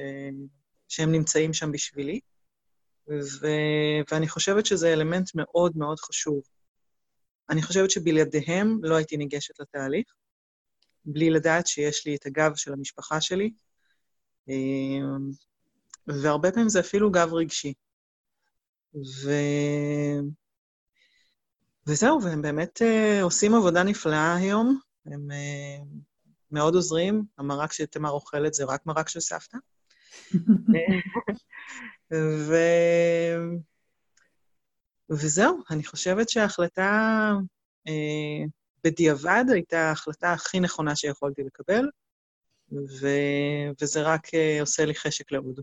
שהם 0.88 1.12
נמצאים 1.12 1.53
שם 1.53 1.71
בשבילי, 1.71 2.19
ו... 3.10 3.48
ואני 4.12 4.27
חושבת 4.27 4.65
שזה 4.65 4.93
אלמנט 4.93 5.31
מאוד 5.36 5.77
מאוד 5.77 6.00
חשוב. 6.00 6.41
אני 7.50 7.62
חושבת 7.62 7.91
שבלעדיהם 7.91 8.79
לא 8.83 8.95
הייתי 8.95 9.17
ניגשת 9.17 9.60
לתהליך, 9.60 10.13
בלי 11.05 11.29
לדעת 11.29 11.67
שיש 11.67 12.05
לי 12.07 12.15
את 12.15 12.25
הגב 12.25 12.55
של 12.55 12.74
המשפחה 12.74 13.21
שלי, 13.21 13.51
אמ, 14.48 15.31
והרבה 16.23 16.51
פעמים 16.51 16.69
זה 16.69 16.79
אפילו 16.79 17.11
גב 17.11 17.33
רגשי. 17.33 17.73
ו... 18.95 19.31
וזהו, 21.87 22.23
והם 22.23 22.41
באמת 22.41 22.81
uh, 22.81 23.23
עושים 23.23 23.55
עבודה 23.55 23.83
נפלאה 23.83 24.35
היום. 24.35 24.79
הם 25.05 25.27
uh, 25.31 25.85
מאוד 26.51 26.75
עוזרים. 26.75 27.23
המרק 27.37 27.73
שתמר 27.73 28.09
אוכלת 28.09 28.53
זה 28.53 28.65
רק 28.65 28.85
מרק 28.85 29.09
של 29.09 29.19
סבתא. 29.19 29.57
ו... 32.47 32.55
וזהו, 35.09 35.63
אני 35.69 35.83
חושבת 35.83 36.29
שההחלטה 36.29 37.31
אה, 37.87 38.45
בדיעבד 38.83 39.45
הייתה 39.53 39.79
ההחלטה 39.79 40.33
הכי 40.33 40.59
נכונה 40.59 40.95
שיכולתי 40.95 41.43
לקבל, 41.43 41.85
ו... 42.71 43.07
וזה 43.81 44.01
רק 44.01 44.33
אה, 44.33 44.57
עושה 44.61 44.85
לי 44.85 44.95
חשק 44.95 45.31
לעוד. 45.31 45.59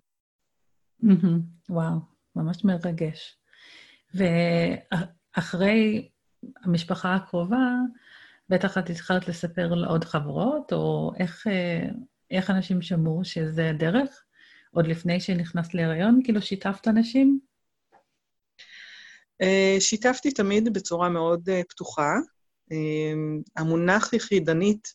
וואו, 1.69 1.99
ממש 2.37 2.65
מרגש. 2.65 3.39
ואחרי 4.15 6.09
המשפחה 6.65 7.15
הקרובה, 7.15 7.67
בטח 8.49 8.79
את 8.79 8.91
התחלת 8.91 9.29
לספר 9.29 9.75
לעוד 9.75 10.05
חברות, 10.05 10.73
או 10.73 11.13
איך, 11.19 11.47
אה, 11.47 11.89
איך 12.31 12.51
אנשים 12.51 12.83
שמעו 12.83 13.25
שזה 13.25 13.71
הדרך, 13.71 14.23
עוד 14.71 14.87
לפני 14.87 15.21
שנכנסת 15.21 15.75
להיריון? 15.75 16.21
כאילו, 16.25 16.43
שיתפת 16.43 16.89
אנשים? 16.89 17.41
אה, 19.43 19.77
שיתפתי 19.81 20.31
תמיד 20.31 20.73
בצורה 20.73 21.09
מאוד 21.09 21.49
אה, 21.49 21.61
פתוחה. 21.69 22.15
המונח 23.57 24.13
יחידנית 24.13 24.95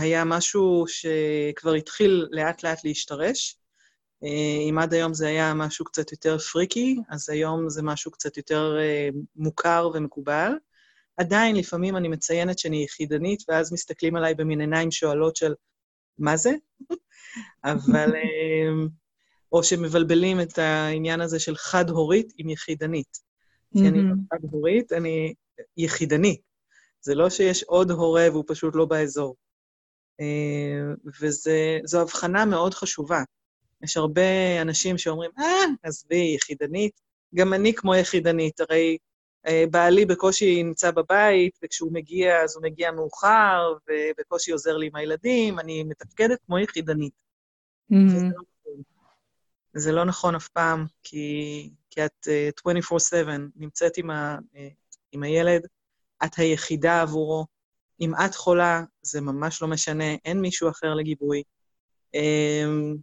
היה 0.00 0.24
משהו 0.24 0.84
שכבר 0.88 1.72
התחיל 1.72 2.26
לאט-לאט 2.30 2.84
להשתרש. 2.84 3.58
אם 4.70 4.78
עד 4.78 4.94
היום 4.94 5.14
זה 5.14 5.26
היה 5.26 5.54
משהו 5.54 5.84
קצת 5.84 6.12
יותר 6.12 6.38
פריקי, 6.38 6.96
אז 7.08 7.30
היום 7.30 7.68
זה 7.70 7.82
משהו 7.82 8.10
קצת 8.10 8.36
יותר 8.36 8.76
מוכר 9.36 9.90
ומקובל. 9.94 10.52
עדיין 11.16 11.56
לפעמים 11.56 11.96
אני 11.96 12.08
מציינת 12.08 12.58
שאני 12.58 12.84
יחידנית, 12.84 13.42
ואז 13.48 13.72
מסתכלים 13.72 14.16
עליי 14.16 14.34
במין 14.34 14.60
עיניים 14.60 14.90
שואלות 14.90 15.36
של, 15.36 15.54
מה 16.18 16.36
זה? 16.36 16.52
אבל... 17.64 18.12
אמ, 18.14 18.88
או 19.52 19.64
שמבלבלים 19.64 20.40
את 20.40 20.58
העניין 20.58 21.20
הזה 21.20 21.38
של 21.38 21.56
חד-הורית 21.56 22.32
עם 22.36 22.50
יחידנית. 22.50 23.18
כי 23.72 23.88
אני 23.88 24.02
לא 24.02 24.14
חד-הורית, 24.32 24.92
אני 24.92 25.34
יחידנית. 25.76 26.40
זה 27.00 27.14
לא 27.14 27.30
שיש 27.30 27.62
עוד 27.62 27.90
הורה 27.90 28.26
והוא 28.30 28.44
פשוט 28.46 28.76
לא 28.76 28.84
באזור. 28.84 29.36
וזו 31.20 32.00
הבחנה 32.00 32.44
מאוד 32.44 32.74
חשובה. 32.74 33.22
יש 33.82 33.96
הרבה 33.96 34.62
אנשים 34.62 34.98
שאומרים, 34.98 35.30
אה, 35.38 35.64
עזבי, 35.82 36.34
יחידנית. 36.36 37.00
גם 37.34 37.54
אני 37.54 37.74
כמו 37.74 37.94
יחידנית, 37.94 38.60
הרי 38.60 38.98
אה, 39.46 39.64
בעלי 39.70 40.06
בקושי 40.06 40.62
נמצא 40.62 40.90
בבית, 40.90 41.58
וכשהוא 41.64 41.92
מגיע, 41.92 42.42
אז 42.42 42.56
הוא 42.56 42.62
מגיע 42.62 42.90
מאוחר, 42.90 43.74
ובקושי 43.88 44.52
עוזר 44.52 44.76
לי 44.76 44.86
עם 44.86 44.96
הילדים, 44.96 45.58
אני 45.58 45.84
מתפקדת 45.84 46.38
כמו 46.46 46.58
יחידנית. 46.58 47.12
Mm-hmm. 47.92 47.96
וזה 48.06 48.24
לא 48.24 48.30
נכון. 48.30 48.82
זה 49.74 49.92
לא 49.92 50.04
נכון 50.04 50.34
אף 50.34 50.48
פעם, 50.48 50.86
כי, 51.02 51.70
כי 51.90 52.04
את 52.04 52.26
uh, 52.26 52.30
אה, 52.30 53.26
24/7 53.26 53.30
נמצאת 53.56 53.96
עם, 53.96 54.10
ה, 54.10 54.38
uh, 54.54 54.58
עם 55.12 55.22
הילד, 55.22 55.66
את 56.24 56.38
היחידה 56.38 57.02
עבורו. 57.02 57.46
אם 58.00 58.12
את 58.14 58.34
חולה, 58.34 58.82
זה 59.02 59.20
ממש 59.20 59.62
לא 59.62 59.68
משנה, 59.68 60.14
אין 60.24 60.40
מישהו 60.40 60.70
אחר 60.70 60.94
לגיבוי. 60.94 61.42
Um, 62.16 62.98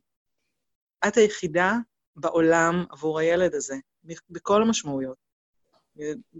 את 1.07 1.17
היחידה 1.17 1.73
בעולם 2.15 2.85
עבור 2.89 3.19
הילד 3.19 3.55
הזה, 3.55 3.75
בכל 4.29 4.61
המשמעויות. 4.61 5.17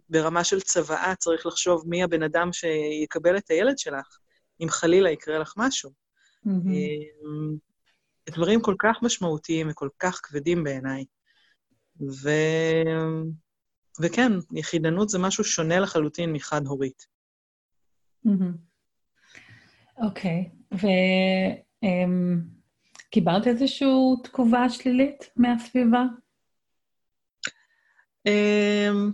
ברמה 0.10 0.44
של 0.44 0.62
צוואה 0.62 1.16
צריך 1.16 1.46
לחשוב 1.46 1.84
מי 1.88 2.04
הבן 2.04 2.24
אדם 2.24 2.50
שיקבל 2.54 3.38
את 3.38 3.50
הילד 3.50 3.78
שלך, 3.78 4.18
אם 4.62 4.70
חלילה 4.70 5.10
יקרה 5.10 5.40
לך 5.40 5.54
משהו. 5.58 5.92
Mm-hmm. 6.48 8.30
דברים 8.30 8.62
כל 8.62 8.76
כך 8.80 8.98
משמעותיים 9.02 9.70
וכל 9.70 9.90
כך 10.00 10.20
כבדים 10.24 10.64
בעיניי. 10.64 11.06
ו... 12.02 12.30
וכן, 14.02 14.32
יחידנות 14.56 15.10
זה 15.10 15.20
משהו 15.20 15.44
שונה 15.44 15.80
לחלוטין 15.80 16.34
מחד-הורית. 16.34 17.08
אוקיי, 19.98 20.50
וקיבלת 23.14 23.48
איזושהי 23.48 23.88
תגובה 24.24 24.70
שלילית 24.70 25.30
מהסביבה? 25.36 26.04
אמ, 28.26 29.12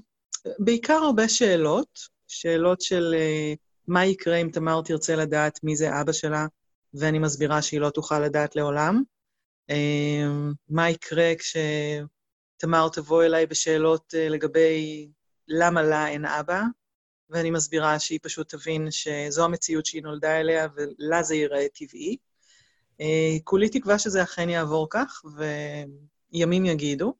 בעיקר 0.60 0.94
הרבה 0.94 1.29
שאלות, 1.29 2.00
שאלות 2.27 2.82
של 2.82 3.15
uh, 3.15 3.58
מה 3.88 4.06
יקרה 4.06 4.36
אם 4.36 4.50
תמר 4.53 4.82
תרצה 4.82 5.15
לדעת 5.15 5.63
מי 5.63 5.75
זה 5.75 6.01
אבא 6.01 6.12
שלה, 6.12 6.46
ואני 6.94 7.20
מסבירה 7.20 7.62
שהיא 7.62 7.79
לא 7.79 7.89
תוכל 7.89 8.20
לדעת 8.20 8.56
לעולם. 8.56 9.01
Uh, 9.72 10.56
מה 10.70 10.89
יקרה 10.89 11.32
כשתמר 11.38 12.89
תבוא 12.94 13.24
אליי 13.24 13.46
בשאלות 13.46 14.13
uh, 14.13 14.32
לגבי 14.32 15.08
למה 15.48 15.84
לה 15.84 16.08
אין 16.08 16.25
אבא, 16.25 16.62
ואני 17.29 17.51
מסבירה 17.51 18.00
שהיא 18.00 18.20
פשוט 18.24 18.56
תבין 18.56 18.88
שזו 18.91 19.46
המציאות 19.46 19.86
שהיא 19.86 20.03
נולדה 20.03 20.39
אליה, 20.39 20.68
ולה 20.75 21.24
זה 21.24 21.36
ייראה 21.36 21.65
טבעי. 21.74 22.18
Uh, 23.01 23.39
כולי 23.44 23.70
תקווה 23.70 24.00
שזה 24.00 24.24
אכן 24.24 24.50
יעבור 24.50 24.88
כך, 24.89 25.22
וימים 26.34 26.65
יגידו. 26.65 27.13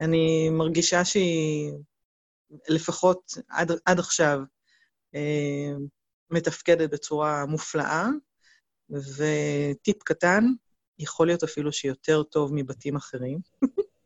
אני 0.00 0.50
מרגישה 0.50 1.04
שהיא 1.04 1.72
לפחות 2.68 3.32
עד, 3.48 3.72
עד 3.84 3.98
עכשיו, 3.98 4.40
אה, 5.14 5.72
מתפקדת 6.30 6.90
בצורה 6.90 7.46
מופלאה, 7.46 8.06
וטיפ 8.90 10.02
קטן, 10.02 10.44
יכול 10.98 11.26
להיות 11.26 11.42
אפילו 11.42 11.72
שיותר 11.72 12.22
טוב 12.22 12.50
מבתים 12.54 12.96
אחרים. 12.96 13.38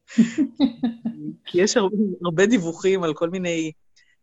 כי 1.47 1.63
יש 1.63 1.77
הרבה, 1.77 1.97
הרבה 2.25 2.47
דיווחים 2.47 3.03
על 3.03 3.15
כל 3.15 3.31
מיני 3.31 3.73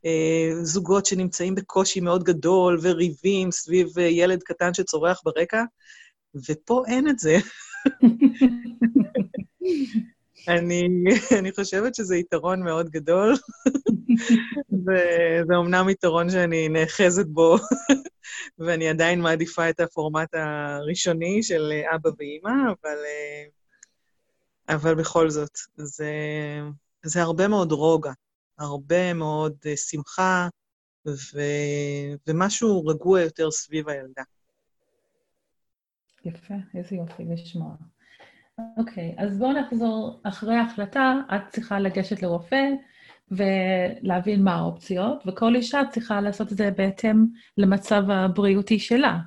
אה, 0.05 0.49
זוגות 0.63 1.05
שנמצאים 1.05 1.55
בקושי 1.55 1.99
מאוד 1.99 2.23
גדול 2.23 2.79
וריבים 2.81 3.51
סביב 3.51 3.99
אה, 3.99 4.03
ילד 4.03 4.43
קטן 4.43 4.73
שצורח 4.73 5.21
ברקע, 5.25 5.63
ופה 6.49 6.83
אין 6.87 7.09
את 7.09 7.19
זה. 7.19 7.37
אני, 10.47 10.87
אני 11.39 11.51
חושבת 11.51 11.95
שזה 11.95 12.15
יתרון 12.15 12.63
מאוד 12.63 12.89
גדול, 12.89 13.33
וזה 14.71 15.53
אמנם 15.59 15.89
יתרון 15.89 16.29
שאני 16.29 16.69
נאחזת 16.69 17.25
בו, 17.25 17.55
ואני 18.59 18.89
עדיין 18.89 19.21
מעדיפה 19.21 19.69
את 19.69 19.79
הפורמט 19.79 20.33
הראשוני 20.33 21.43
של 21.43 21.71
אבא 21.95 22.09
ואימא, 22.17 22.49
אבל, 22.49 22.97
אבל 24.69 24.95
בכל 24.95 25.29
זאת, 25.29 25.57
זה, 25.75 26.11
זה 27.05 27.21
הרבה 27.21 27.47
מאוד 27.47 27.71
רוגע, 27.71 28.11
הרבה 28.59 29.13
מאוד 29.13 29.57
שמחה, 29.75 30.47
ו, 31.07 31.39
ומשהו 32.27 32.85
רגוע 32.85 33.21
יותר 33.21 33.51
סביב 33.51 33.89
הילדה. 33.89 34.23
יפה, 36.25 36.53
איזה 36.75 36.95
יופי 36.95 37.23
לשמוע. 37.25 37.75
אוקיי, 38.77 39.15
אז 39.17 39.37
בואו 39.37 39.53
נחזור. 39.53 40.21
אחרי 40.23 40.55
ההחלטה, 40.55 41.15
את 41.35 41.41
צריכה 41.49 41.79
לגשת 41.79 42.21
לרופא 42.21 42.65
ולהבין 43.31 44.43
מה 44.43 44.55
האופציות, 44.55 45.23
וכל 45.25 45.55
אישה 45.55 45.81
צריכה 45.91 46.21
לעשות 46.21 46.51
את 46.51 46.57
זה 46.57 46.71
בהתאם 46.71 47.25
למצב 47.57 48.09
הבריאותי 48.09 48.79
שלה. 48.79 49.19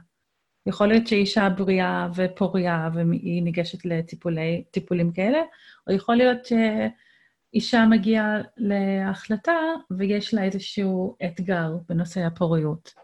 יכול 0.67 0.87
להיות 0.87 1.07
שאישה 1.07 1.49
בריאה 1.49 2.09
ופוריה 2.15 2.91
והיא 2.95 3.43
ניגשת 3.43 3.85
לטיפולים 4.31 5.13
כאלה, 5.13 5.39
או 5.87 5.93
יכול 5.93 6.17
להיות 6.17 6.39
שאישה 6.45 7.87
מגיעה 7.91 8.39
להחלטה 8.57 9.57
ויש 9.91 10.35
לה 10.35 10.45
איזשהו 10.45 11.17
אתגר 11.27 11.77
בנושא 11.89 12.21
הפוריות. 12.21 12.95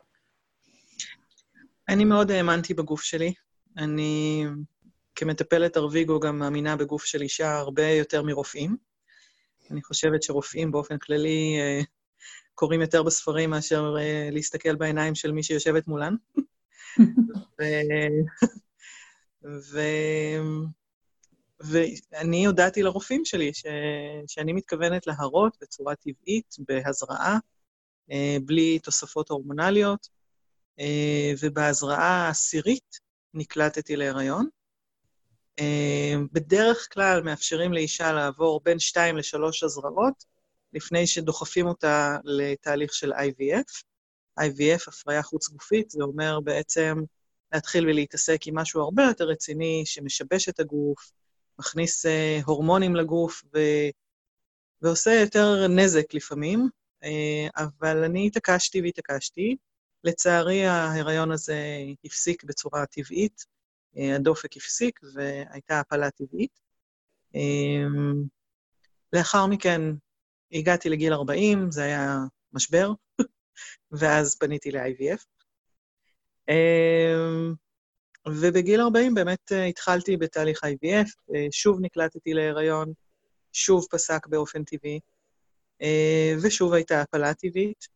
אני 1.89 2.05
מאוד 2.05 2.31
האמנתי 2.31 2.75
בגוף 2.75 3.03
שלי. 3.03 3.33
אני 3.77 4.45
כמטפלת 5.15 5.77
ארוויגו 5.77 6.21
גם 6.21 6.39
מאמינה 6.39 6.77
בגוף 6.77 7.05
של 7.05 7.23
אישה 7.23 7.59
הרבה 7.59 7.89
יותר 7.89 8.23
מרופאים. 8.23 8.77
אני 9.71 9.83
חושבת 9.83 10.23
שרופאים 10.23 10.73
באופן 10.73 10.99
כללי 10.99 11.57
אה, 11.61 11.81
קוראים 12.55 12.81
יותר 12.81 13.03
בספרים 13.03 13.51
מאשר 13.51 13.95
אה, 13.99 14.29
להסתכל 14.33 14.75
בעיניים 14.75 15.15
של 15.15 15.33
מי 15.33 15.43
שיושבת 15.43 15.87
מולן. 15.87 16.15
ו... 17.59 17.63
ו... 19.63 19.79
ואני 21.61 22.47
הודעתי 22.47 22.83
לרופאים 22.83 23.25
שלי 23.25 23.55
ש... 23.55 23.65
שאני 24.27 24.53
מתכוונת 24.53 25.07
להרות 25.07 25.57
בצורה 25.61 25.95
טבעית, 25.95 26.57
בהזרעה, 26.69 27.39
אה, 28.13 28.37
בלי 28.45 28.79
תוספות 28.79 29.31
הורמונליות, 29.31 30.23
ובהזרעה 31.41 32.27
העשירית 32.27 33.01
נקלטתי 33.35 33.97
להיריון. 33.97 34.49
אה, 35.59 36.15
בדרך 36.33 36.89
כלל 36.93 37.23
מאפשרים 37.23 37.73
לאישה 37.73 38.13
לעבור 38.13 38.61
בין 38.65 38.79
שתיים 38.79 39.17
לשלוש 39.17 39.63
הזרעות, 39.63 40.25
לפני 40.73 41.07
שדוחפים 41.07 41.67
אותה 41.67 42.17
לתהליך 42.25 42.95
של 42.95 43.13
IVF. 43.13 43.83
IVF, 44.41 44.89
הפריה 44.89 45.23
חוץ-גופית, 45.23 45.91
זה 45.91 46.03
אומר 46.03 46.41
בעצם 46.41 46.99
להתחיל 47.53 47.89
ולהתעסק 47.89 48.47
עם 48.47 48.59
משהו 48.59 48.81
הרבה 48.81 49.03
יותר 49.03 49.25
רציני, 49.25 49.83
שמשבש 49.87 50.49
את 50.49 50.61
הגוף, 50.61 51.13
מכניס 51.59 52.07
אה, 52.07 52.41
הורמונים 52.45 52.97
לגוף 52.97 53.43
ו... 53.55 53.59
ועושה 54.83 55.11
יותר 55.11 55.69
נזק 55.69 56.15
לפעמים, 56.15 56.69
אה, 57.05 57.49
אבל 57.57 58.05
אני 58.05 58.27
התעקשתי 58.27 58.81
והתעקשתי. 58.81 59.57
לצערי, 60.05 60.67
ההיריון 60.67 61.31
הזה 61.31 61.59
הפסיק 62.05 62.45
בצורה 62.45 62.87
טבעית, 62.87 63.45
אה, 63.97 64.15
הדופק 64.17 64.57
הפסיק 64.57 65.01
והייתה 65.15 65.81
הפלה 65.81 66.11
טבעית. 66.11 66.61
אמ, 67.35 68.25
לאחר 69.13 69.47
מכן 69.47 69.81
הגעתי 70.53 70.89
לגיל 70.89 71.13
40, 71.13 71.71
זה 71.71 71.83
היה 71.83 72.19
משבר, 72.53 72.93
ואז 73.99 74.37
פניתי 74.37 74.71
ל-IVF. 74.71 75.25
אמ, 76.49 77.55
ובגיל 78.29 78.81
40 78.81 79.15
באמת 79.15 79.53
אה, 79.53 79.65
התחלתי 79.65 80.17
בתהליך 80.17 80.65
IVF, 80.65 81.35
אה, 81.35 81.47
שוב 81.51 81.79
נקלטתי 81.81 82.35
להיריון, 82.35 82.93
שוב 83.53 83.87
פסק 83.91 84.27
באופן 84.27 84.65
טבעי, 84.65 85.01
ושוב 86.43 86.73
הייתה 86.73 87.03
הפלה 87.03 87.35
טבעית. 87.35 87.89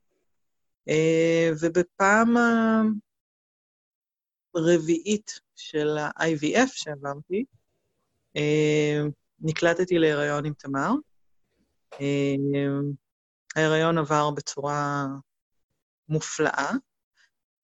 ובפעם 1.61 2.37
הרביעית 4.55 5.41
של 5.57 5.99
ה-IVF 5.99 6.67
שעברתי, 6.67 7.45
אה, 8.37 9.03
נקלטתי 9.41 9.99
להיריון 9.99 10.47
עם 10.47 10.53
תמר. 10.53 10.91
אה, 12.01 12.35
ההיריון 13.57 13.99
עבר 13.99 14.31
בצורה 14.31 15.07
מופלאה. 16.09 16.71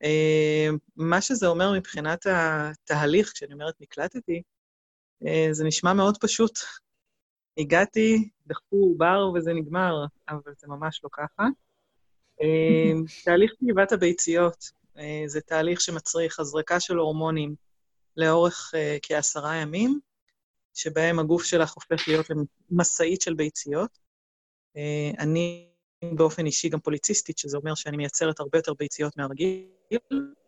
אה, 0.02 0.68
מה 0.96 1.20
שזה 1.20 1.46
אומר 1.46 1.72
מבחינת 1.72 2.26
התהליך, 2.26 3.32
כשאני 3.32 3.52
אומרת 3.52 3.74
נקלטתי, 3.80 4.42
זה 5.50 5.64
נשמע 5.64 5.92
מאוד 5.92 6.18
פשוט. 6.20 6.58
הגעתי, 7.58 8.30
דחפו 8.46 8.76
עובר 8.76 9.30
וזה 9.34 9.52
נגמר, 9.52 10.04
אבל 10.28 10.52
זה 10.58 10.66
ממש 10.68 11.00
לא 11.04 11.08
ככה. 11.12 11.44
תהליך 13.24 13.52
כתיבת 13.58 13.92
הביציות 13.92 14.70
זה 15.26 15.40
תהליך 15.40 15.80
שמצריך 15.80 16.40
הזרקה 16.40 16.80
של 16.80 16.96
הורמונים, 16.96 17.54
לאורך 18.16 18.74
uh, 18.74 18.98
כעשרה 19.02 19.56
ימים, 19.56 20.00
שבהם 20.74 21.18
הגוף 21.18 21.44
שלך 21.44 21.72
הופך 21.72 22.08
להיות 22.08 22.26
משאית 22.70 23.20
של 23.20 23.34
ביציות. 23.34 23.98
אני 25.18 25.68
באופן 26.14 26.46
אישי 26.46 26.68
גם 26.68 26.80
פוליציסטית, 26.80 27.38
שזה 27.38 27.56
אומר 27.56 27.74
שאני 27.74 27.96
מייצרת 27.96 28.40
הרבה 28.40 28.58
יותר 28.58 28.74
ביציות 28.78 29.16
מהרגיל. 29.16 29.66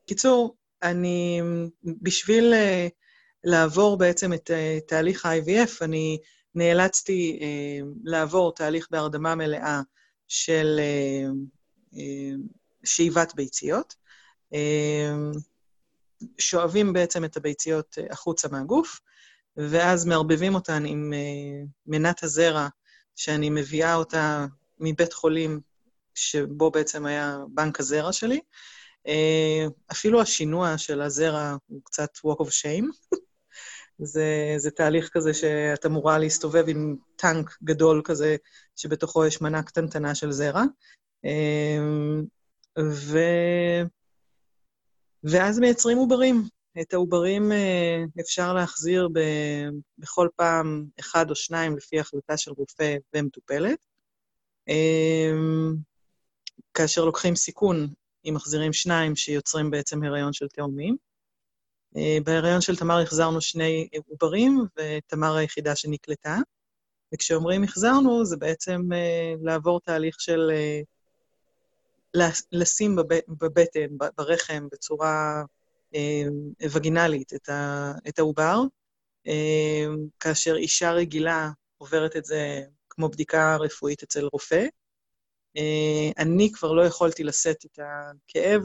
קיצור, 0.06 0.56
אני, 0.82 1.40
בשביל 2.02 2.54
לעבור 3.44 3.98
בעצם 3.98 4.32
את 4.32 4.50
תהליך 4.86 5.26
ה-IVF, 5.26 5.70
אני 5.80 6.18
נאלצתי 6.54 7.40
לעבור 8.04 8.54
תהליך 8.54 8.88
בהרדמה 8.90 9.34
מלאה 9.34 9.80
של 10.28 10.80
שאיבת 12.84 13.34
ביציות. 13.34 13.94
Uh, 14.54 15.38
שואבים 16.38 16.92
בעצם 16.92 17.24
את 17.24 17.36
הביציות 17.36 17.98
uh, 18.00 18.12
החוצה 18.12 18.48
מהגוף, 18.48 19.00
ואז 19.56 20.04
מערבבים 20.04 20.54
אותן 20.54 20.84
עם 20.86 21.12
מנת 21.86 22.22
הזרע, 22.22 22.68
שאני 23.16 23.50
מביאה 23.50 23.94
אותה 23.94 24.46
מבית 24.78 25.12
חולים 25.12 25.60
שבו 26.14 26.70
בעצם 26.70 27.06
היה 27.06 27.38
בנק 27.48 27.80
הזרע 27.80 28.12
שלי. 28.12 28.40
אה, 29.06 29.66
אפילו 29.92 30.20
השינוע 30.20 30.78
של 30.78 31.00
הזרע 31.02 31.56
הוא 31.66 31.80
קצת 31.84 32.10
walk 32.16 32.40
of 32.40 32.48
shame. 32.48 33.14
זה, 33.98 34.54
זה 34.56 34.70
תהליך 34.70 35.08
כזה 35.12 35.34
שאת 35.34 35.86
אמורה 35.86 36.18
להסתובב 36.18 36.64
עם 36.68 36.96
טנק 37.16 37.56
גדול 37.64 38.02
כזה, 38.04 38.36
שבתוכו 38.76 39.26
יש 39.26 39.40
מנה 39.40 39.62
קטנטנה 39.62 40.14
של 40.14 40.32
זרע. 40.32 40.62
אה, 41.24 41.78
ו... 42.78 43.18
ואז 45.24 45.58
מייצרים 45.58 45.98
עוברים. 45.98 46.42
את 46.80 46.94
העוברים 46.94 47.52
אה, 47.52 48.04
אפשר 48.20 48.52
להחזיר 48.52 49.08
ב... 49.12 49.20
בכל 49.98 50.28
פעם 50.36 50.84
אחד 51.00 51.30
או 51.30 51.34
שניים 51.34 51.76
לפי 51.76 52.00
החלטה 52.00 52.36
של 52.36 52.50
רופא 52.50 52.96
ומטופלת. 53.14 53.78
כאשר 56.74 57.04
לוקחים 57.04 57.36
סיכון 57.36 57.88
אם 58.24 58.34
מחזירים 58.34 58.72
שניים 58.72 59.16
שיוצרים 59.16 59.70
בעצם 59.70 60.02
הריון 60.02 60.32
של 60.32 60.48
תאומים. 60.48 60.96
אה, 61.96 62.18
בהריון 62.24 62.60
של 62.60 62.76
תמר 62.76 63.00
החזרנו 63.00 63.40
שני 63.40 63.88
עוברים, 64.08 64.60
ותמר 64.78 65.36
היחידה 65.36 65.76
שנקלטה. 65.76 66.38
וכשאומרים 67.14 67.64
החזרנו, 67.64 68.24
זה 68.24 68.36
בעצם 68.36 68.80
uh, 68.90 69.38
לעבור 69.42 69.80
תהליך 69.80 70.20
של 70.20 70.50
לשים 72.52 72.96
בב, 72.96 73.18
בבטן, 73.28 73.86
ברחם, 74.18 74.68
בצורה 74.72 75.42
uh, 75.94 75.96
וגינלית 76.70 77.32
את, 78.08 78.18
העובר, 78.18 78.60
uh, 79.28 79.30
כאשר 80.20 80.56
אישה 80.56 80.92
רגילה 80.92 81.50
עוברת 81.78 82.16
את 82.16 82.24
זה 82.24 82.62
כמו 82.90 83.08
בדיקה 83.08 83.56
רפואית 83.56 84.02
אצל 84.02 84.24
רופא, 84.32 84.66
אה, 85.56 86.10
אני 86.18 86.52
כבר 86.52 86.72
לא 86.72 86.82
יכולתי 86.82 87.24
לשאת 87.24 87.64
את 87.64 87.78
הכאב, 87.78 88.62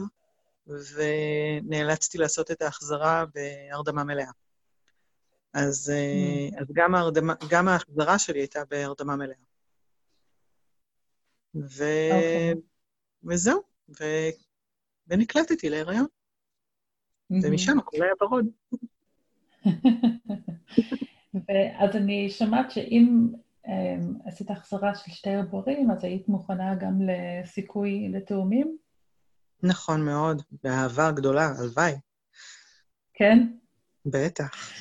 ונאלצתי 0.66 2.18
לעשות 2.18 2.50
את 2.50 2.62
ההחזרה 2.62 3.24
בהרדמה 3.34 4.04
מלאה. 4.04 4.30
אז, 5.52 5.92
mm. 5.92 6.60
אז 6.60 6.66
גם, 6.72 6.94
ההרדמה, 6.94 7.34
גם 7.48 7.68
ההחזרה 7.68 8.18
שלי 8.18 8.40
הייתה 8.40 8.64
בהרדמה 8.70 9.16
מלאה. 9.16 9.36
ו... 11.54 11.84
Okay. 12.10 12.69
וזהו, 13.24 13.62
ו... 14.00 14.04
ונקלטתי 15.08 15.70
להיריון. 15.70 16.06
Mm-hmm. 16.06 17.36
ומשם 17.42 17.78
הכל 17.78 18.02
היה 18.02 18.12
ורוד. 18.22 18.46
אז 21.82 21.96
אני 21.96 22.30
שמעת 22.30 22.70
שאם 22.70 23.28
אמ, 23.66 24.14
עשית 24.24 24.50
החזרה 24.50 24.94
של 24.94 25.10
שתי 25.10 25.34
עוברים, 25.34 25.90
אז 25.90 26.04
היית 26.04 26.28
מוכנה 26.28 26.74
גם 26.74 27.00
לסיכוי 27.02 28.08
לתאומים? 28.08 28.76
נכון 29.62 30.04
מאוד, 30.04 30.42
באהבה 30.62 31.10
גדולה, 31.10 31.46
הלוואי. 31.58 31.92
כן? 33.14 33.46
בטח. 34.06 34.72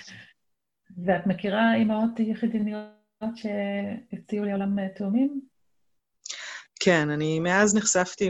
ואת 1.06 1.28
מכירה 1.28 1.76
אימהות 1.76 2.20
יחידניות 2.20 2.92
שהציעו 3.36 4.46
לעולם 4.46 4.88
תאומים? 4.88 5.42
כן, 6.80 7.10
אני 7.10 7.40
מאז 7.40 7.76
נחשפתי 7.76 8.30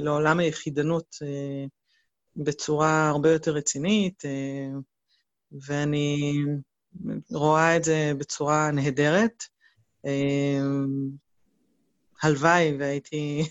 לעולם 0.00 0.38
היחידנות 0.38 1.16
אה, 1.22 1.64
בצורה 2.36 3.08
הרבה 3.08 3.32
יותר 3.32 3.52
רצינית, 3.52 4.24
אה, 4.24 4.78
ואני 5.66 6.44
רואה 7.30 7.76
את 7.76 7.84
זה 7.84 8.12
בצורה 8.18 8.70
נהדרת. 8.70 9.44
אמ, 10.04 11.10
הלוואי 12.22 12.76
והייתי 12.78 13.42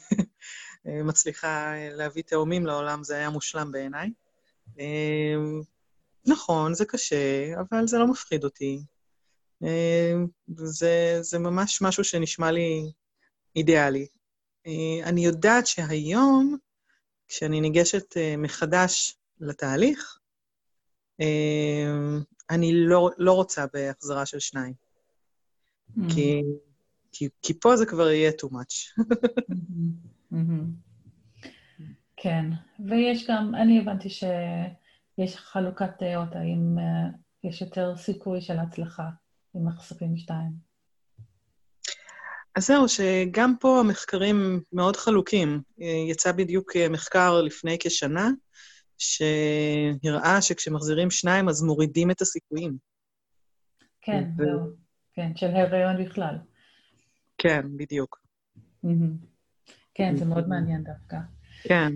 מצליחה 1.10 1.74
להביא 1.92 2.24
תאומים 2.24 2.66
לעולם, 2.66 3.04
זה 3.04 3.16
היה 3.16 3.30
מושלם 3.30 3.72
בעיניי. 3.72 4.10
נכון, 6.26 6.74
זה 6.74 6.86
קשה, 6.86 7.54
אבל 7.60 7.88
זה 7.88 7.98
לא 7.98 8.08
מפחיד 8.08 8.44
אותי. 8.44 8.80
זה, 10.48 11.18
זה 11.22 11.40
ממש 11.40 11.82
משהו 11.82 12.04
שנשמע 12.04 12.52
לי 12.52 12.92
אידיאלי. 13.56 14.08
אני 15.04 15.26
יודעת 15.26 15.68
שהיום, 15.68 16.58
כשאני 17.28 17.62
ניגשת 17.62 18.18
אה, 18.18 18.36
מחדש 18.38 19.18
לתהליך, 19.40 20.20
אני 22.50 22.72
לא, 22.74 23.10
לא 23.18 23.34
רוצה 23.34 23.66
בהחזרה 23.74 24.26
של 24.26 24.40
שניים. 24.40 24.74
Mm-hmm. 24.74 26.14
כי, 26.14 26.42
כי, 27.12 27.30
כי 27.42 27.54
פה 27.60 27.78
זה 27.78 27.86
כבר 27.86 28.10
יהיה 28.10 28.32
too 28.32 28.50
much. 28.50 29.02
mm-hmm. 29.02 30.34
Mm-hmm. 30.34 31.84
כן, 32.18 32.46
ויש 32.90 33.28
גם, 33.30 33.56
אני 33.56 33.80
הבנתי 33.80 34.10
שיש 34.10 35.36
חלוקת 35.36 35.90
דעות, 36.04 36.36
האם 36.36 36.78
יש 37.44 37.62
יותר 37.62 37.96
סיכוי 37.98 38.42
של 38.42 38.58
הצלחה 38.60 39.10
עם 39.54 39.68
מחשפים 39.68 40.18
שתיים. 40.18 40.67
אז 42.58 42.68
זהו, 42.68 42.90
שגם 42.90 43.54
פה 43.60 43.80
המחקרים 43.80 44.62
מאוד 44.74 44.96
חלוקים. 44.96 45.62
יצא 46.10 46.32
בדיוק 46.32 46.76
מחקר 46.90 47.42
לפני 47.42 47.78
כשנה, 47.80 48.30
שהראה 48.98 50.42
שכשמחזירים 50.42 51.12
שניים 51.12 51.50
אז 51.50 51.64
מורידים 51.64 52.12
את 52.12 52.22
הסיכויים. 52.22 52.78
כן, 54.02 54.24
זהו. 54.38 54.60
כן, 55.14 55.32
של 55.36 55.48
הריון 55.48 56.06
בכלל. 56.06 56.36
כן, 57.38 57.62
בדיוק. 57.76 58.20
כן, 59.94 60.16
זה 60.16 60.26
מאוד 60.26 60.50
מעניין 60.50 60.84
דווקא. 60.84 61.18
כן. 61.64 61.94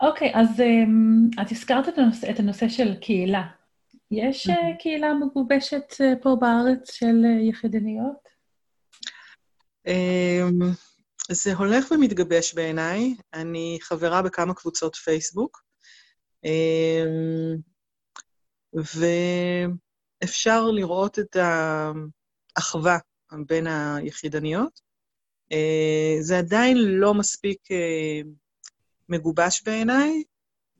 אוקיי, 0.00 0.32
אז 0.34 0.60
um, 0.60 1.42
את 1.42 1.52
הזכרת 1.52 1.88
את 1.88 1.98
הנושא, 1.98 2.30
את 2.30 2.40
הנושא 2.40 2.68
של 2.68 2.94
קהילה. 2.94 3.48
יש 4.10 4.46
uh, 4.46 4.52
קהילה 4.78 5.14
מגובשת 5.14 5.94
פה 6.22 6.36
בארץ 6.40 6.92
של 6.92 7.24
יחידניות? 7.40 8.27
Um, 9.88 10.64
זה 11.30 11.54
הולך 11.54 11.90
ומתגבש 11.90 12.54
בעיניי. 12.54 13.14
אני 13.34 13.78
חברה 13.82 14.22
בכמה 14.22 14.54
קבוצות 14.54 14.96
פייסבוק, 14.96 15.62
um, 16.46 17.58
ואפשר 20.22 20.70
לראות 20.70 21.18
את 21.18 21.36
ה... 21.36 21.92
אחווה 22.58 22.98
בין 23.46 23.66
היחידניות. 23.66 24.80
אה, 25.52 26.16
זה 26.20 26.38
עדיין 26.38 26.76
לא 26.76 27.14
מספיק 27.14 27.70
אה, 27.70 28.20
מגובש 29.08 29.62
בעיניי. 29.62 30.22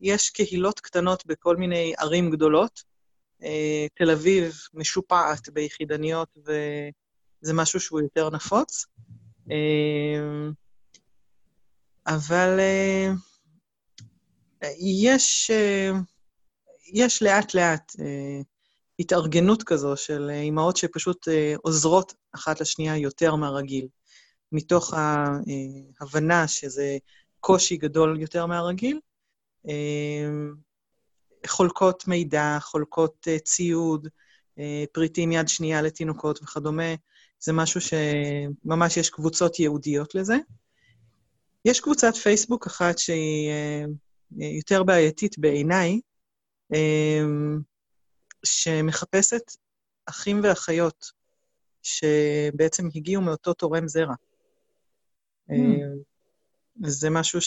יש 0.01 0.31
קהילות 0.31 0.81
קטנות 0.81 1.27
בכל 1.27 1.57
מיני 1.57 1.95
ערים 1.99 2.31
גדולות. 2.31 2.83
אה, 3.43 3.87
תל 3.95 4.11
אביב 4.11 4.55
משופעת 4.75 5.49
ביחידניות, 5.49 6.29
וזה 7.43 7.53
משהו 7.55 7.81
שהוא 7.81 8.01
יותר 8.01 8.31
נפוץ. 8.31 8.87
אבל 12.07 12.61
יש, 14.79 15.51
יש 16.93 17.23
לאט-לאט 17.23 17.93
התארגנות 18.99 19.63
כזו 19.63 19.97
של 19.97 20.31
אה, 20.31 20.41
אימהות 20.41 20.77
שפשוט 20.77 21.29
אה, 21.29 21.55
עוזרות 21.63 22.15
אחת 22.35 22.61
לשנייה 22.61 22.97
יותר 22.97 23.35
מהרגיל, 23.35 23.89
מתוך 24.53 24.95
ההבנה 24.95 26.43
אה, 26.43 26.49
שזה 26.49 26.99
קושי 27.41 27.77
גדול 27.77 28.21
יותר 28.21 28.47
מהרגיל. 28.47 29.01
חולקות 31.47 32.09
מידע, 32.09 32.59
חולקות 32.61 33.29
ציוד, 33.45 34.09
פריטים 34.93 35.33
יד 35.33 35.49
שנייה 35.49 35.83
לתינוקות 35.83 36.43
וכדומה. 36.43 36.95
זה 37.41 37.53
משהו 37.53 37.81
שממש 37.81 38.97
יש 38.97 39.11
קבוצות 39.11 39.59
ייעודיות 39.59 40.15
לזה. 40.15 40.37
יש 41.65 41.81
קבוצת 41.81 42.15
פייסבוק 42.15 42.67
אחת 42.67 42.99
שהיא 42.99 43.51
יותר 44.39 44.83
בעייתית 44.83 45.39
בעיניי, 45.39 46.01
שמחפשת 48.45 49.43
אחים 50.07 50.41
ואחיות 50.43 51.13
שבעצם 51.83 52.89
הגיעו 52.95 53.23
מאותו 53.23 53.55
תורם 53.55 53.89
זרע. 53.89 54.15
Mm. 55.51 55.55
זה 56.85 57.11
משהו 57.11 57.41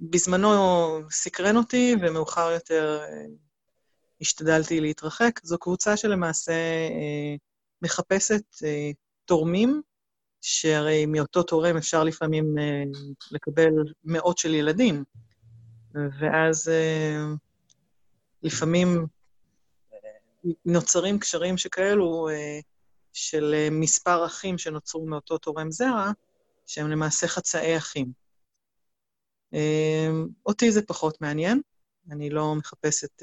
שבזמנו 0.00 0.50
סקרן 1.10 1.56
אותי, 1.56 1.94
ומאוחר 2.02 2.50
יותר 2.50 3.00
השתדלתי 4.20 4.80
להתרחק. 4.80 5.40
זו 5.42 5.58
קבוצה 5.58 5.96
שלמעשה 5.96 6.52
מחפשת 7.82 8.42
תורמים, 9.24 9.82
שהרי 10.40 11.06
מאותו 11.06 11.42
תורם 11.42 11.76
אפשר 11.76 12.04
לפעמים 12.04 12.54
לקבל 13.30 13.72
מאות 14.04 14.38
של 14.38 14.54
ילדים. 14.54 15.04
ואז 15.94 16.68
אה, 16.68 17.24
לפעמים 18.42 19.06
אה, 19.92 19.98
נוצרים 20.64 21.18
קשרים 21.18 21.56
שכאלו 21.56 22.28
אה, 22.28 22.60
של 23.12 23.54
מספר 23.70 24.26
אחים 24.26 24.58
שנוצרו 24.58 25.06
מאותו 25.06 25.38
תורם 25.38 25.70
זרע, 25.70 26.10
שהם 26.66 26.90
למעשה 26.90 27.28
חצאי 27.28 27.76
אחים. 27.76 28.12
אותי 30.46 30.72
זה 30.72 30.82
פחות 30.82 31.20
מעניין, 31.20 31.60
אני 32.10 32.30
לא 32.30 32.54
מחפשת 32.54 33.22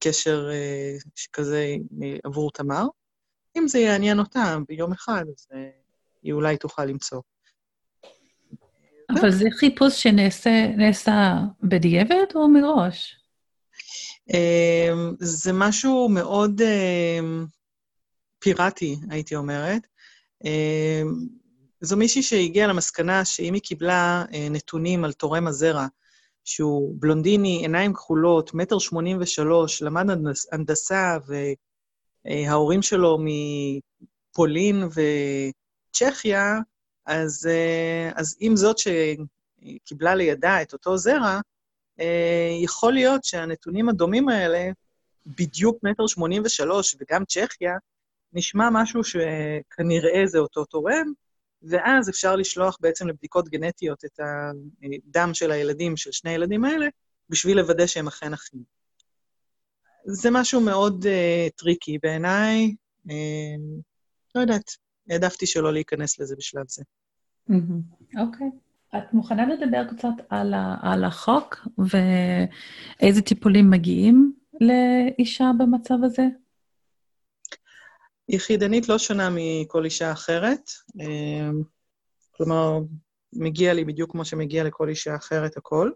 קשר 0.00 0.48
שכזה 1.14 1.74
עבור 2.24 2.50
תמר. 2.50 2.84
אם 3.56 3.68
זה 3.68 3.78
יעניין 3.78 4.18
אותה 4.18 4.56
ביום 4.68 4.92
אחד, 4.92 5.24
אז 5.36 5.46
היא 6.22 6.32
אולי 6.32 6.56
תוכל 6.56 6.84
למצוא. 6.84 7.20
אבל 9.10 9.30
זה 9.30 9.44
חיפוש 9.58 10.02
שנעשה 10.02 10.50
בדיעבד 11.62 12.26
או 12.34 12.48
מראש? 12.48 13.16
אמ, 14.34 15.14
זה 15.20 15.52
משהו 15.52 16.08
מאוד 16.08 16.60
אמ, 16.62 17.46
פיראטי, 18.38 18.96
הייתי 19.10 19.36
אומרת. 19.36 19.86
אמ, 20.44 21.26
זו 21.80 21.96
מישהי 21.96 22.22
שהגיעה 22.22 22.66
למסקנה 22.66 23.24
שאם 23.24 23.54
היא 23.54 23.62
קיבלה 23.62 24.24
אה, 24.34 24.48
נתונים 24.50 25.04
על 25.04 25.12
תורם 25.12 25.46
הזרע, 25.46 25.86
שהוא 26.44 26.94
בלונדיני, 26.98 27.58
עיניים 27.58 27.94
כחולות, 27.94 28.54
מטר 28.54 28.78
שמונים 28.78 29.18
ושלוש, 29.20 29.82
למד 29.82 30.06
הנדסה, 30.52 31.16
וההורים 32.26 32.82
שלו 32.82 33.18
מפולין 33.20 34.84
וצ'כיה, 34.84 36.58
אז, 37.06 37.46
אה, 37.46 38.10
אז 38.14 38.36
אם 38.40 38.52
זאת 38.56 38.76
שקיבלה 38.78 40.14
לידה 40.14 40.62
את 40.62 40.72
אותו 40.72 40.96
זרע, 40.96 41.40
אה, 42.00 42.50
יכול 42.62 42.92
להיות 42.92 43.24
שהנתונים 43.24 43.88
הדומים 43.88 44.28
האלה, 44.28 44.70
בדיוק 45.26 45.78
מטר 45.82 46.06
שמונים 46.06 46.42
ושלוש, 46.44 46.96
וגם 47.00 47.24
צ'כיה, 47.24 47.72
נשמע 48.32 48.68
משהו 48.72 49.00
שכנראה 49.04 50.26
זה 50.26 50.38
אותו 50.38 50.64
תורם, 50.64 51.12
ואז 51.62 52.10
אפשר 52.10 52.36
לשלוח 52.36 52.76
בעצם 52.80 53.08
לבדיקות 53.08 53.48
גנטיות 53.48 54.04
את 54.04 54.20
הדם 54.20 55.30
של 55.34 55.50
הילדים, 55.50 55.96
של 55.96 56.12
שני 56.12 56.30
הילדים 56.30 56.64
האלה, 56.64 56.86
בשביל 57.30 57.60
לוודא 57.60 57.86
שהם 57.86 58.06
אכן 58.06 58.32
אחים. 58.32 58.75
זה 60.06 60.28
משהו 60.32 60.60
מאוד 60.60 61.04
uh, 61.04 61.50
tricky 61.56 61.98
בעיניי, 62.02 62.74
uh, 63.08 63.10
לא 64.34 64.40
יודעת, 64.40 64.70
העדפתי 65.10 65.46
שלא 65.46 65.72
להיכנס 65.72 66.20
לזה 66.20 66.34
בשלב 66.38 66.64
זה. 66.68 66.82
אוקיי. 68.18 68.50
את 68.96 69.12
מוכנה 69.12 69.46
לדבר 69.46 69.84
קצת 69.96 70.24
על, 70.28 70.54
ה, 70.54 70.76
על 70.82 71.04
החוק 71.04 71.68
ואיזה 71.78 73.22
טיפולים 73.22 73.70
מגיעים 73.70 74.32
לאישה 74.60 75.50
במצב 75.58 75.94
הזה? 76.02 76.22
יחידנית 78.28 78.88
לא 78.88 78.98
שונה 78.98 79.28
מכל 79.34 79.84
אישה 79.84 80.12
אחרת. 80.12 80.70
אמ, 81.00 81.62
כלומר, 82.30 82.78
מגיע 83.32 83.74
לי 83.74 83.84
בדיוק 83.84 84.12
כמו 84.12 84.24
שמגיע 84.24 84.64
לכל 84.64 84.88
אישה 84.88 85.16
אחרת 85.16 85.56
הכל. 85.56 85.90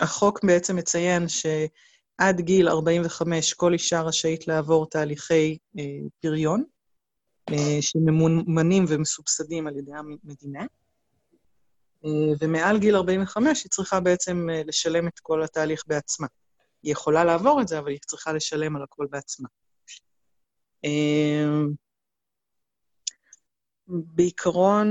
החוק 0.00 0.44
בעצם 0.44 0.76
מציין 0.76 1.28
שעד 1.28 2.40
גיל 2.40 2.68
45 2.68 3.54
כל 3.54 3.72
אישה 3.72 4.00
רשאית 4.00 4.48
לעבור 4.48 4.86
תהליכי 4.86 5.58
אה, 5.78 5.84
פריון. 6.20 6.64
אה, 7.50 7.82
שממומנים 7.82 8.84
ומסובסדים 8.88 9.66
על 9.66 9.76
ידי 9.76 9.92
המדינה, 9.94 10.66
אה, 12.04 12.10
ומעל 12.40 12.78
גיל 12.78 12.96
45 12.96 13.64
היא 13.64 13.70
צריכה 13.70 14.00
בעצם 14.00 14.50
אה, 14.50 14.62
לשלם 14.66 15.08
את 15.08 15.18
כל 15.18 15.42
התהליך 15.42 15.82
בעצמה. 15.86 16.26
היא 16.82 16.92
יכולה 16.92 17.24
לעבור 17.24 17.60
את 17.60 17.68
זה, 17.68 17.78
אבל 17.78 17.88
היא 17.88 17.98
צריכה 18.06 18.32
לשלם 18.32 18.76
על 18.76 18.82
הכל 18.82 19.06
בעצמה. 19.10 19.48
בעיקרון, 23.88 24.88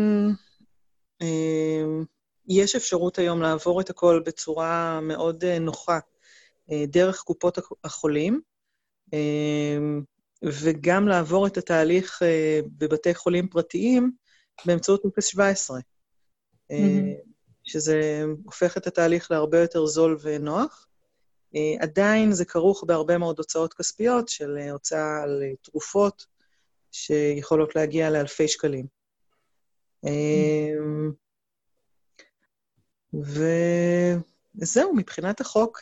יש 2.47 2.75
אפשרות 2.75 3.19
היום 3.19 3.41
לעבור 3.41 3.81
את 3.81 3.89
הכל 3.89 4.21
בצורה 4.25 4.99
מאוד 5.01 5.45
נוחה 5.45 5.99
דרך 6.71 7.21
קופות 7.21 7.57
החולים. 7.83 8.41
וגם 10.43 11.07
לעבור 11.07 11.47
את 11.47 11.57
התהליך 11.57 12.21
בבתי 12.77 13.15
חולים 13.15 13.47
פרטיים 13.47 14.11
באמצעות 14.65 15.01
טופס 15.01 15.25
17, 15.25 15.79
mm-hmm. 15.79 16.75
שזה 17.63 18.23
הופך 18.45 18.77
את 18.77 18.87
התהליך 18.87 19.31
להרבה 19.31 19.59
יותר 19.59 19.85
זול 19.85 20.17
ונוח. 20.21 20.87
עדיין 21.79 22.31
זה 22.31 22.45
כרוך 22.45 22.83
בהרבה 22.87 23.17
מאוד 23.17 23.37
הוצאות 23.37 23.73
כספיות 23.73 24.29
של 24.29 24.57
הוצאה 24.71 25.23
על 25.23 25.43
תרופות, 25.61 26.25
שיכולות 26.91 27.75
להגיע 27.75 28.09
לאלפי 28.09 28.47
שקלים. 28.47 28.85
Mm-hmm. 30.05 31.24
וזהו, 33.23 34.95
מבחינת 34.95 35.41
החוק, 35.41 35.79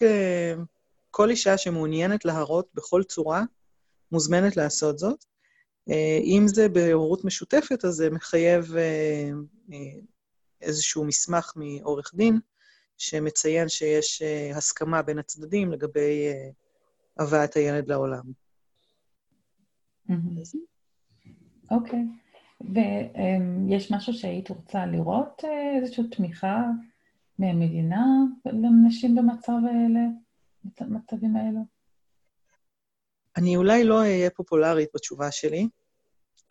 כל 1.12 1.30
אישה 1.30 1.58
שמעוניינת 1.58 2.26
להרות 2.26 2.68
בכל 2.74 3.04
צורה, 3.04 3.44
מוזמנת 4.12 4.58
לעשות 4.58 5.00
זאת. 5.00 5.26
אה, 5.90 6.20
אם 6.24 6.44
זה 6.48 6.70
בהורות 6.70 7.26
משותפת, 7.26 7.86
אז 7.86 7.94
זה 7.94 8.10
מחייב 8.10 8.76
אה, 8.76 9.30
אה, 9.74 10.00
איזשהו 10.62 11.06
מסמך 11.06 11.54
מעורך 11.56 12.12
דין, 12.16 12.40
שמציין 12.98 13.70
שיש 13.70 14.22
הסכמה 14.56 15.02
בין 15.02 15.20
הצדדים 15.20 15.72
לגבי 15.72 16.34
הבאת 17.20 17.54
הילד 17.54 17.88
לעולם. 17.88 18.24
אוקיי. 21.72 22.04
ויש 22.62 23.92
משהו 23.92 24.14
שהיית 24.14 24.50
רוצה 24.50 24.86
לראות, 24.86 25.42
איזושהי 25.78 26.04
תמיכה 26.08 26.64
מהמדינה 27.44 28.06
לנשים 28.46 29.16
במצב 29.16 29.52
האלה, 29.52 30.00
במצבים 30.82 31.36
האלו? 31.36 31.60
אני 33.38 33.56
אולי 33.56 33.84
לא 33.84 34.00
אהיה 34.00 34.30
פופולרית 34.30 34.90
בתשובה 34.96 35.32
שלי, 35.32 35.68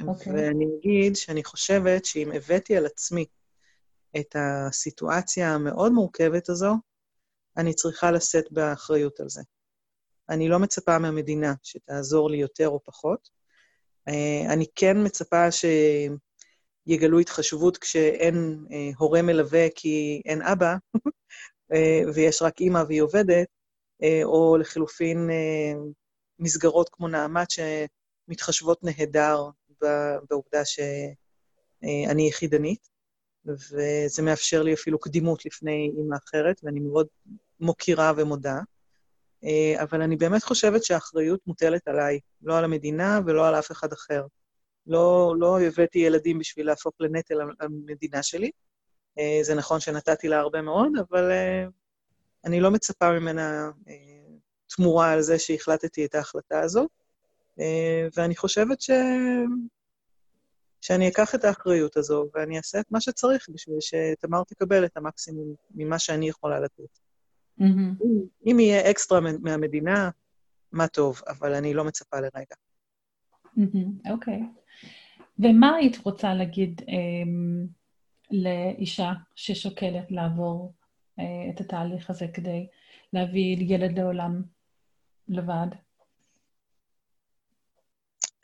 okay. 0.03 0.07
אוקיי. 0.07 0.33
ואני 0.33 0.65
אגיד 0.79 1.17
שאני 1.17 1.45
חושבת 1.45 2.05
שאם 2.05 2.33
הבאתי 2.33 2.77
על 2.77 2.87
עצמי 2.87 3.27
את 4.21 4.37
הסיטואציה 4.39 5.55
המאוד 5.55 5.93
מורכבת 5.93 6.49
הזו, 6.49 6.75
אני 7.57 7.75
צריכה 7.75 8.11
לשאת 8.11 8.53
באחריות 8.53 9.21
על 9.21 9.29
זה. 9.29 9.43
אני 10.29 10.49
לא 10.49 10.59
מצפה 10.59 10.99
מהמדינה 10.99 11.55
שתעזור 11.63 12.31
לי 12.31 12.37
יותר 12.37 12.69
או 12.69 12.81
פחות. 12.85 13.31
אה, 14.09 14.53
אני 14.53 14.67
כן 14.75 14.97
מצפה 15.05 15.51
שיגלו 16.89 17.19
התחשבות 17.19 17.79
כשאין 17.79 18.65
אה, 18.73 18.91
הורה 18.99 19.23
מלווה 19.23 19.67
כי 19.75 20.23
אין 20.25 20.43
אבא, 20.43 20.75
אה, 21.73 22.01
ויש 22.15 22.43
רק 22.43 22.61
אימא 22.61 22.83
והיא 22.89 23.03
עובדת, 23.03 23.47
או 24.25 24.57
לחלופין 24.57 25.31
מסגרות 26.39 26.89
כמו 26.93 27.09
נעמת 27.09 27.49
שמתחשבות 27.51 28.79
נהדר 28.83 29.45
בעובדה 30.31 30.65
שאני 30.65 32.29
יחידנית, 32.29 32.89
וזה 33.47 34.23
מאפשר 34.23 34.63
לי 34.63 34.75
אפילו 34.75 34.99
קדימות 34.99 35.47
לפני 35.47 35.93
אימא 35.97 36.17
אחרת, 36.25 36.61
ואני 36.63 36.81
מאוד 36.81 37.07
מוקירה 37.61 38.13
ומודה. 38.17 38.59
אבל 39.83 40.03
אני 40.03 40.17
באמת 40.17 40.43
חושבת 40.43 40.85
שהאחריות 40.85 41.41
מוטלת 41.47 41.89
עליי, 41.89 42.21
לא 42.43 42.59
על 42.59 42.65
המדינה 42.65 43.21
ולא 43.27 43.49
על 43.49 43.55
אף 43.55 43.71
אחד 43.71 43.93
אחר. 43.93 44.23
לא, 44.87 45.35
לא 45.39 45.61
הבאתי 45.61 45.99
ילדים 45.99 46.39
בשביל 46.39 46.67
להפוך 46.67 46.95
לנטל 47.01 47.39
המדינה 47.61 48.23
שלי. 48.23 48.51
זה 49.43 49.55
נכון 49.55 49.81
שנתתי 49.81 50.29
לה 50.29 50.39
הרבה 50.39 50.63
מאוד, 50.63 50.93
אבל 51.11 51.31
אני 52.45 52.61
לא 52.61 52.71
מצפה 52.71 53.13
ממנה 53.13 53.71
תמורה 54.77 55.13
על 55.13 55.23
זה 55.23 55.39
שהחלטתי 55.39 56.05
את 56.05 56.15
ההחלטה 56.15 56.61
הזו, 56.61 56.89
אה, 57.61 58.09
ואני 58.17 58.37
חושבת 58.37 58.81
ש... 58.81 58.91
שאני 60.81 61.09
אקח 61.09 61.35
את 61.35 61.45
האחריות 61.45 61.97
הזו 61.97 62.27
ואני 62.35 62.57
אעשה 62.57 62.81
את 62.81 62.87
מה 62.91 63.01
שצריך 63.01 63.49
בשביל 63.53 63.77
שתמר 63.81 64.43
תקבל 64.45 64.85
את 64.85 64.97
המקסימום 64.97 65.55
ממה 65.75 65.99
שאני 65.99 66.29
יכולה 66.29 66.61
לתת. 66.61 66.99
Mm-hmm. 67.61 67.65
אם, 68.05 68.27
אם 68.47 68.61
יהיה 68.61 68.91
אקסטרה 68.91 69.21
מהמדינה, 69.21 70.11
מה 70.73 70.89
טוב, 70.89 71.21
אבל 71.29 71.55
אני 71.55 71.75
לא 71.75 71.85
מצפה 71.85 72.21
לרגע. 72.21 72.57
אוקיי. 73.57 73.65
Mm-hmm, 73.65 74.09
okay. 74.09 74.62
ומה 75.39 75.75
היית 75.75 75.99
רוצה 75.99 76.35
להגיד 76.35 76.81
um, 76.81 77.69
לאישה 78.31 79.13
ששוקלת 79.35 80.11
לעבור 80.11 80.75
uh, 81.21 81.23
את 81.55 81.61
התהליך 81.61 82.11
הזה 82.11 82.27
כדי 82.35 82.67
להביא 83.13 83.57
ילד 83.61 83.99
לעולם 83.99 84.43
לבד? 85.29 85.67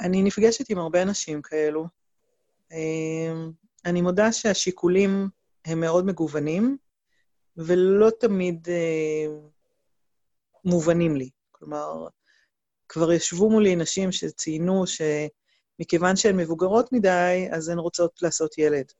אני 0.00 0.22
נפגשת 0.22 0.70
עם 0.70 0.78
הרבה 0.78 1.04
נשים 1.04 1.42
כאלו. 1.42 1.86
אמ, 2.72 3.50
אני 3.84 4.02
מודה 4.02 4.32
שהשיקולים 4.32 5.28
הם 5.64 5.80
מאוד 5.80 6.06
מגוונים, 6.06 6.76
ולא 7.56 8.10
תמיד 8.20 8.68
אה, 8.68 9.26
מובנים 10.64 11.16
לי. 11.16 11.30
כלומר, 11.52 12.08
כבר 12.88 13.12
ישבו 13.12 13.50
מולי 13.50 13.76
נשים 13.76 14.12
שציינו 14.12 14.84
שמכיוון 15.78 16.16
שהן 16.16 16.36
מבוגרות 16.36 16.92
מדי, 16.92 17.48
אז 17.50 17.68
הן 17.68 17.78
רוצות 17.78 18.22
לעשות 18.22 18.58
ילד. 18.58 18.92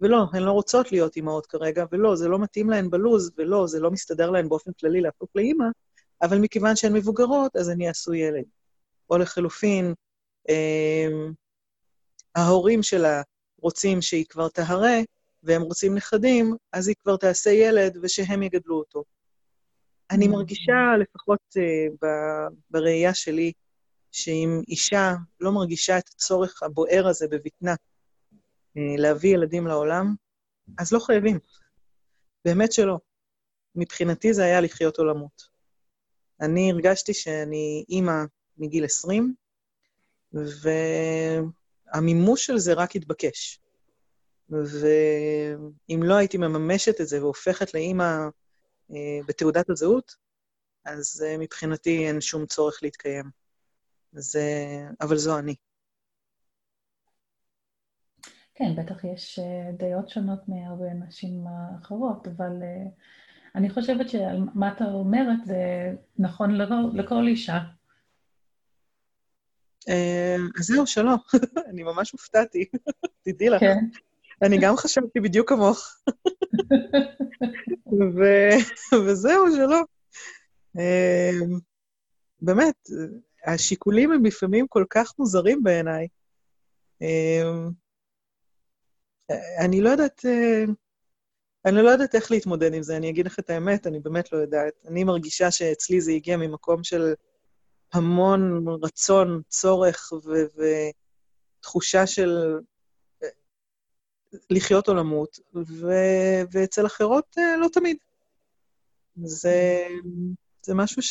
ולא, 0.00 0.24
הן 0.32 0.42
לא 0.42 0.52
רוצות 0.52 0.92
להיות 0.92 1.16
אימהות 1.16 1.46
כרגע, 1.46 1.84
ולא, 1.92 2.16
זה 2.16 2.28
לא 2.28 2.38
מתאים 2.38 2.70
להן 2.70 2.90
בלוז, 2.90 3.30
ולא, 3.38 3.66
זה 3.66 3.80
לא 3.80 3.90
מסתדר 3.90 4.30
להן 4.30 4.48
באופן 4.48 4.72
כללי 4.80 5.00
להפוך 5.00 5.28
לאימא, 5.34 5.64
אבל 6.22 6.38
מכיוון 6.38 6.76
שהן 6.76 6.92
מבוגרות, 6.92 7.56
אז 7.56 7.68
הן 7.68 7.80
יעשו 7.80 8.14
ילד. 8.14 8.44
או 9.10 9.18
לחלופין, 9.18 9.94
אה, 10.48 11.08
ההורים 12.34 12.82
שלה 12.82 13.22
רוצים 13.60 14.02
שהיא 14.02 14.24
כבר 14.28 14.48
תהרה, 14.48 14.98
והם 15.42 15.62
רוצים 15.62 15.94
נכדים, 15.94 16.56
אז 16.72 16.88
היא 16.88 16.96
כבר 17.02 17.16
תעשה 17.16 17.50
ילד 17.50 17.98
ושהם 18.02 18.42
יגדלו 18.42 18.78
אותו. 18.78 19.04
אני 20.10 20.28
מרגישה, 20.28 20.96
לפחות 21.00 21.40
uh, 21.58 22.06
בראייה 22.70 23.14
שלי, 23.14 23.52
שאם 24.14 24.60
אישה 24.68 25.14
לא 25.40 25.52
מרגישה 25.52 25.98
את 25.98 26.08
הצורך 26.08 26.62
הבוער 26.62 27.06
הזה 27.08 27.28
בבטנה 27.28 27.74
uh, 27.74 28.80
להביא 28.98 29.34
ילדים 29.34 29.66
לעולם, 29.66 30.14
אז 30.78 30.92
לא 30.92 30.98
חייבים. 30.98 31.38
באמת 32.44 32.72
שלא. 32.72 32.98
מבחינתי 33.74 34.34
זה 34.34 34.44
היה 34.44 34.60
לחיות 34.60 34.98
או 34.98 35.04
למות. 35.04 35.48
אני 36.40 36.70
הרגשתי 36.70 37.14
שאני 37.14 37.84
אימא 37.88 38.24
מגיל 38.58 38.84
20, 38.84 39.34
והמימוש 41.92 42.46
של 42.46 42.58
זה 42.58 42.72
רק 42.72 42.96
התבקש. 42.96 43.60
ואם 44.50 46.00
לא 46.02 46.14
הייתי 46.14 46.38
מממשת 46.38 47.00
את 47.00 47.08
זה 47.08 47.20
והופכת 47.22 47.74
לאימא 47.74 48.28
אה, 48.90 49.18
בתעודת 49.26 49.70
הזהות, 49.70 50.16
אז 50.84 51.24
אה, 51.26 51.38
מבחינתי 51.38 52.06
אין 52.06 52.20
שום 52.20 52.46
צורך 52.46 52.78
להתקיים. 52.82 53.43
אז, 54.14 54.36
אה, 54.36 54.88
אבל 55.00 55.16
זו 55.16 55.38
אני. 55.38 55.54
כן, 58.54 58.76
בטח 58.76 59.04
יש 59.04 59.38
דעות 59.78 60.08
שונות 60.08 60.48
מהרבה 60.48 60.92
נשים 61.06 61.44
אחרות, 61.80 62.28
אבל 62.28 62.52
אני 63.54 63.70
חושבת 63.70 64.08
שמה 64.08 64.72
אתה 64.72 64.84
אומרת 64.84 65.44
זה 65.44 65.92
נכון 66.18 66.50
לכל, 66.94 67.26
אישה. 67.26 67.58
אז 70.58 70.66
זהו, 70.66 70.86
שלום. 70.86 71.18
אני 71.70 71.82
ממש 71.82 72.12
הופתעתי, 72.12 72.64
תדעי 73.24 73.48
לך. 73.50 73.60
כן. 73.60 73.78
אני 74.42 74.58
גם 74.60 74.76
חשבתי 74.76 75.20
בדיוק 75.20 75.48
כמוך. 75.48 75.98
וזהו, 79.06 79.44
שלום. 79.56 79.84
אמ, 80.78 81.58
באמת, 82.40 82.88
השיקולים 83.46 84.12
הם 84.12 84.24
לפעמים 84.24 84.66
כל 84.68 84.84
כך 84.90 85.12
מוזרים 85.18 85.62
בעיניי. 85.62 86.08
אמ, 87.00 87.70
אני 89.64 89.80
לא 89.80 89.90
יודעת, 89.90 90.24
אה, 90.26 90.64
אני 91.64 91.82
לא 91.82 91.90
יודעת 91.90 92.14
איך 92.14 92.30
להתמודד 92.30 92.74
עם 92.74 92.82
זה, 92.82 92.96
אני 92.96 93.10
אגיד 93.10 93.26
לך 93.26 93.38
את 93.38 93.50
האמת, 93.50 93.86
אני 93.86 94.00
באמת 94.00 94.32
לא 94.32 94.38
יודעת. 94.38 94.72
אני 94.88 95.04
מרגישה 95.04 95.50
שאצלי 95.50 96.00
זה 96.00 96.12
הגיע 96.12 96.36
ממקום 96.36 96.84
של 96.84 97.14
המון 97.92 98.64
רצון, 98.82 99.42
צורך 99.48 100.12
ותחושה 101.60 102.06
של 102.06 102.58
לחיות 104.50 104.88
או 104.88 104.94
למות, 104.94 105.38
ו... 105.54 105.86
ואצל 106.52 106.86
אחרות 106.86 107.34
אה, 107.38 107.56
לא 107.56 107.68
תמיד. 107.72 107.96
זה, 109.24 109.86
זה 110.62 110.74
משהו 110.74 111.02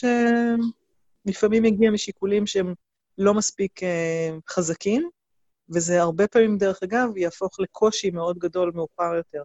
שלפעמים 1.27 1.63
מגיע 1.63 1.91
משיקולים 1.91 2.47
שהם 2.47 2.73
לא 3.17 3.33
מספיק 3.33 3.83
אה, 3.83 4.29
חזקים, 4.49 5.09
וזה 5.69 6.01
הרבה 6.01 6.27
פעמים, 6.27 6.57
דרך 6.57 6.83
אגב, 6.83 7.17
יהפוך 7.17 7.59
לקושי 7.59 8.11
מאוד 8.11 8.37
גדול 8.37 8.71
מאוחר 8.75 9.13
יותר. 9.15 9.43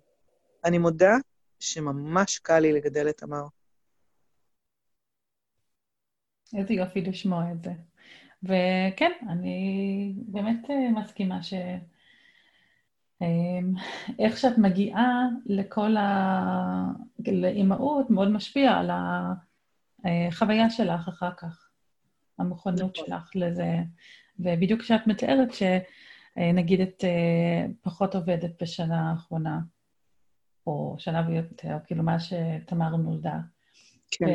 אני 0.65 0.79
מודה 0.79 1.13
שממש 1.61 2.39
קל 2.39 2.59
לי 2.59 2.73
לגדל 2.73 3.09
את 3.09 3.17
תמר. 3.17 3.45
איזה 6.57 6.75
יופי 6.75 7.01
לשמוע 7.01 7.53
את 7.53 7.63
זה. 7.63 7.71
וכן, 8.43 9.13
אני 9.29 10.15
באמת 10.27 10.71
אה, 10.71 10.91
מסכימה 11.03 11.43
ש... 11.43 11.55
אמ, 13.23 13.75
איך 14.19 14.39
שאת 14.39 14.59
מגיעה 14.59 15.23
לכל 15.47 15.97
ה... 15.97 16.93
לאימהות 17.29 18.11
מאוד 18.11 18.29
משפיע 18.29 18.71
על 18.71 18.91
החוויה 20.05 20.71
שלך 20.71 21.09
אחר 21.09 21.35
כך, 21.37 21.68
המוכנות 22.39 22.99
נכון. 22.99 23.07
שלך 23.07 23.31
לזה. 23.35 23.77
ובדיוק 24.39 24.81
כשאת 24.81 25.07
מתארת 25.07 25.49
שנגיד 25.53 26.81
את 26.81 27.05
אה, 27.05 27.67
פחות 27.83 28.15
עובדת 28.15 28.63
בשנה 28.63 29.11
האחרונה, 29.11 29.61
או 30.67 30.97
שנה 30.99 31.29
ויותר, 31.29 31.77
כאילו 31.87 32.03
מה 32.03 32.17
שתמר 32.21 32.97
נולדה. 32.97 33.39
כן. 34.11 34.27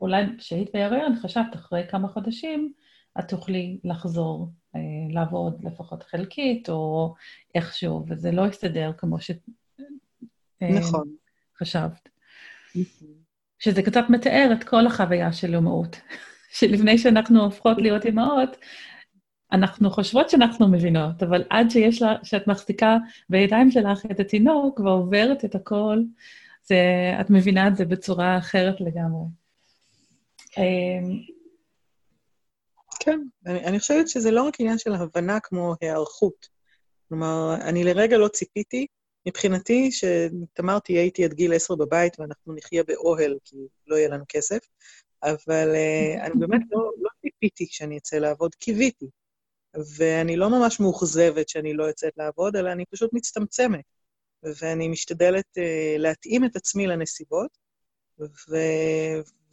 ואולי 0.00 0.24
כשהיית 0.38 0.70
בהיריון, 0.74 1.16
חשבת 1.22 1.54
אחרי 1.54 1.86
כמה 1.88 2.08
חודשים, 2.08 2.72
את 3.18 3.28
תוכלי 3.28 3.80
לחזור 3.84 4.50
אה, 4.76 4.80
לעבוד 5.10 5.64
לפחות 5.64 6.02
חלקית, 6.02 6.68
או 6.68 7.14
איכשהו, 7.54 8.04
וזה 8.08 8.32
לא 8.32 8.46
יסתדר 8.46 8.92
כמו 8.98 9.20
ש... 9.20 9.30
אה, 10.62 10.68
נכון. 10.80 11.14
חשבת. 11.58 12.08
שזה 13.58 13.82
קצת 13.82 14.04
מתאר 14.08 14.50
את 14.52 14.64
כל 14.64 14.86
החוויה 14.86 15.32
של 15.32 15.54
אימהות. 15.54 16.00
שלפני 16.52 16.98
שאנחנו 16.98 17.44
הופכות 17.44 17.78
להיות 17.78 18.06
אימהות, 18.06 18.56
אנחנו 19.52 19.90
חושבות 19.90 20.30
שאנחנו 20.30 20.68
מבינות, 20.68 21.22
אבל 21.22 21.44
עד 21.50 21.70
שיש 21.70 22.02
לה, 22.02 22.16
שאת 22.22 22.46
מחזיקה 22.46 22.96
בידיים 23.28 23.70
שלך 23.70 24.06
את 24.10 24.20
התינוק 24.20 24.80
ועוברת 24.80 25.44
את 25.44 25.54
הכל, 25.54 25.98
זה, 26.64 26.76
את 27.20 27.30
מבינה 27.30 27.68
את 27.68 27.76
זה 27.76 27.84
בצורה 27.84 28.38
אחרת 28.38 28.80
לגמרי. 28.80 29.24
אה, 30.58 31.14
כן, 33.00 33.20
אני, 33.46 33.64
אני 33.64 33.78
חושבת 33.78 34.08
שזה 34.08 34.30
לא 34.30 34.42
רק 34.42 34.60
עניין 34.60 34.78
של 34.78 34.94
הבנה 34.94 35.40
כמו 35.40 35.74
היערכות. 35.80 36.48
כלומר, 37.08 37.54
אני 37.60 37.84
לרגע 37.84 38.18
לא 38.18 38.28
ציפיתי, 38.28 38.86
מבחינתי, 39.28 39.90
שתמר 39.92 40.78
תהיה 40.78 41.02
איתי 41.02 41.24
עד 41.24 41.32
גיל 41.32 41.52
עשר 41.52 41.74
בבית 41.74 42.20
ואנחנו 42.20 42.54
נחיה 42.54 42.82
באוהל, 42.84 43.38
כי 43.44 43.56
לא 43.86 43.96
יהיה 43.96 44.08
לנו 44.08 44.24
כסף, 44.28 44.58
אבל 45.22 45.74
uh, 45.74 46.22
אני 46.22 46.34
באמת 46.38 46.62
לא, 46.70 46.92
לא 46.98 47.10
ציפיתי 47.20 47.66
שאני 47.70 47.98
אצא 47.98 48.16
לעבוד, 48.16 48.54
קיוויתי. 48.54 49.06
ואני 49.96 50.36
לא 50.36 50.50
ממש 50.50 50.80
מאוכזבת 50.80 51.48
שאני 51.48 51.74
לא 51.74 51.84
יוצאת 51.84 52.12
לעבוד, 52.16 52.56
אלא 52.56 52.72
אני 52.72 52.84
פשוט 52.86 53.10
מצטמצמת. 53.12 53.84
ואני 54.42 54.88
משתדלת 54.88 55.46
uh, 55.58 55.98
להתאים 55.98 56.44
את 56.44 56.56
עצמי 56.56 56.86
לנסיבות, 56.86 57.58
ו... 58.20 58.56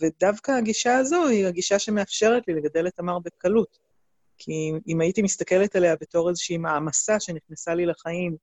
ודווקא 0.01 0.51
הגישה 0.51 0.97
הזו 0.97 1.27
היא 1.27 1.45
הגישה 1.45 1.79
שמאפשרת 1.79 2.47
לי 2.47 2.53
לגדל 2.53 2.87
את 2.87 2.93
תמר 2.95 3.19
בקלות. 3.19 3.79
כי 4.37 4.71
אם 4.87 5.01
הייתי 5.01 5.21
מסתכלת 5.21 5.75
עליה 5.75 5.95
בתור 5.95 6.29
איזושהי 6.29 6.57
מעמסה 6.57 7.19
שנכנסה 7.19 7.75
לי 7.75 7.85
לחיים, 7.85 8.35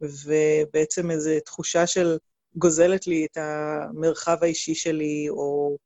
ובעצם 0.00 1.10
איזו 1.10 1.30
תחושה 1.44 1.86
של 1.86 2.18
גוזלת 2.56 3.06
לי 3.06 3.26
את 3.30 3.36
המרחב 3.36 4.36
האישי 4.42 4.74
שלי, 4.74 5.26
או 5.28 5.76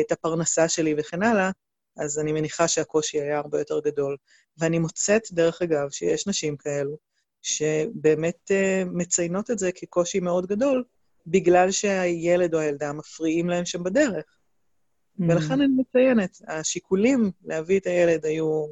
את 0.00 0.12
הפרנסה 0.12 0.68
שלי 0.68 0.94
וכן 0.98 1.22
הלאה, 1.22 1.50
אז 1.96 2.18
אני 2.18 2.32
מניחה 2.32 2.68
שהקושי 2.68 3.20
היה 3.20 3.38
הרבה 3.38 3.58
יותר 3.58 3.80
גדול. 3.80 4.16
ואני 4.58 4.78
מוצאת, 4.78 5.22
דרך 5.32 5.62
אגב, 5.62 5.90
שיש 5.90 6.26
נשים 6.26 6.56
כאלו, 6.56 6.96
שבאמת 7.42 8.50
uh, 8.50 8.88
מציינות 8.92 9.50
את 9.50 9.58
זה 9.58 9.72
כקושי 9.72 10.20
מאוד 10.20 10.46
גדול, 10.46 10.84
בגלל 11.26 11.70
שהילד 11.70 12.54
או 12.54 12.58
הילדה 12.58 12.92
מפריעים 12.92 13.48
להם 13.48 13.64
שם 13.64 13.82
בדרך. 13.82 14.24
Mm. 14.24 15.22
ולכן 15.28 15.52
אני 15.52 15.74
מציינת, 15.76 16.38
השיקולים 16.48 17.30
להביא 17.44 17.80
את 17.80 17.86
הילד 17.86 18.26
היו 18.26 18.66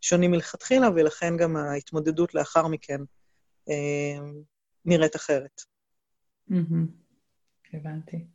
שונים 0.00 0.30
מלכתחילה, 0.30 0.88
ולכן 0.96 1.36
גם 1.36 1.56
ההתמודדות 1.56 2.34
לאחר 2.34 2.68
מכן 2.68 3.00
אה, 3.68 4.18
נראית 4.84 5.16
אחרת. 5.16 5.62
Mm-hmm. 6.50 6.86
הבנתי. 7.72 8.26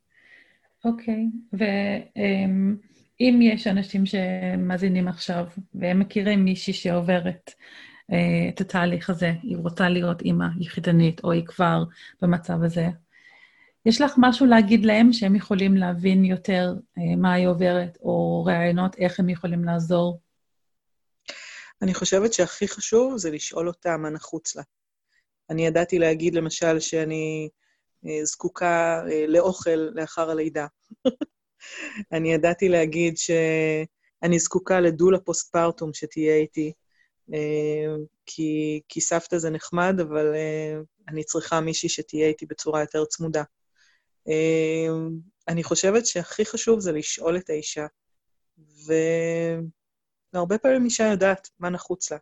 אוקיי, 0.86 1.25
ואם 1.53 3.41
יש 3.41 3.67
אנשים 3.67 4.05
שמאזינים 4.05 5.07
עכשיו, 5.07 5.45
והם 5.75 5.99
מכירים 5.99 6.45
מישהי 6.45 6.73
שעוברת 6.73 7.51
אה, 8.11 8.49
את 8.49 8.61
התהליך 8.61 9.09
הזה, 9.09 9.34
היא 9.43 9.57
רוצה 9.57 9.89
להיות 9.89 10.21
אימא 10.21 10.45
יחידנית, 10.59 11.23
או 11.23 11.32
היא 11.32 11.45
כבר 11.45 11.84
במצב 12.21 12.63
הזה, 12.63 12.88
יש 13.86 14.01
לך 14.01 14.13
משהו 14.17 14.45
להגיד 14.45 14.86
להם 14.86 15.13
שהם 15.13 15.36
יכולים 15.36 15.78
להבין 15.78 16.25
יותר 16.25 16.73
אה, 16.97 17.15
מה 17.17 17.34
היא 17.34 17.47
עוברת, 17.47 17.97
או 18.01 18.43
רעיונות 18.45 18.95
איך 18.97 19.19
הם 19.19 19.30
יכולים 19.30 19.63
לעזור? 19.63 20.19
אני 21.82 21.93
חושבת 21.93 22.34
שהכי 22.34 22.67
חשוב 22.67 23.17
זה 23.17 23.32
לשאול 23.32 23.67
אותה 23.67 23.97
מה 23.97 24.09
נחוץ 24.09 24.55
לה. 24.55 24.63
אני 25.49 25.65
ידעתי 25.65 25.99
להגיד, 25.99 26.36
למשל, 26.36 26.80
שאני 26.80 27.49
זקוקה 28.24 29.04
אה, 29.12 29.26
לאוכל 29.28 29.76
לאחר 29.76 30.30
הלידה. 30.30 30.68
אני 32.14 32.34
ידעתי 32.34 32.70
להגיד 32.70 33.18
שאני 33.18 34.39
זקוקה 34.39 34.80
לדולה 34.80 35.20
פוסט-פרטום 35.20 35.93
שתהיה 35.93 36.36
איתי, 36.36 36.74
אה, 37.34 37.95
כי, 38.26 38.82
כי 38.89 39.02
סבתא 39.02 39.38
זה 39.38 39.50
נחמד, 39.50 39.95
אבל 40.00 40.36
אני 41.08 41.24
צריכה 41.24 41.60
מישהי 41.60 41.89
שתהיה 41.89 42.28
איתי 42.28 42.45
בצורה 42.45 42.82
יותר 42.82 43.06
צמודה. 43.06 43.43
אני 45.48 45.64
חושבת 45.64 46.06
שהכי 46.06 46.45
חשוב 46.45 46.80
זה 46.80 46.91
לשאול 46.91 47.38
את 47.38 47.50
האישה, 47.50 47.86
והרבה 50.34 50.58
פעמים 50.58 50.86
אישה 50.86 51.04
יודעת 51.04 51.50
מה 51.60 51.70
נחוץ 51.70 52.12
לה. 52.12 52.18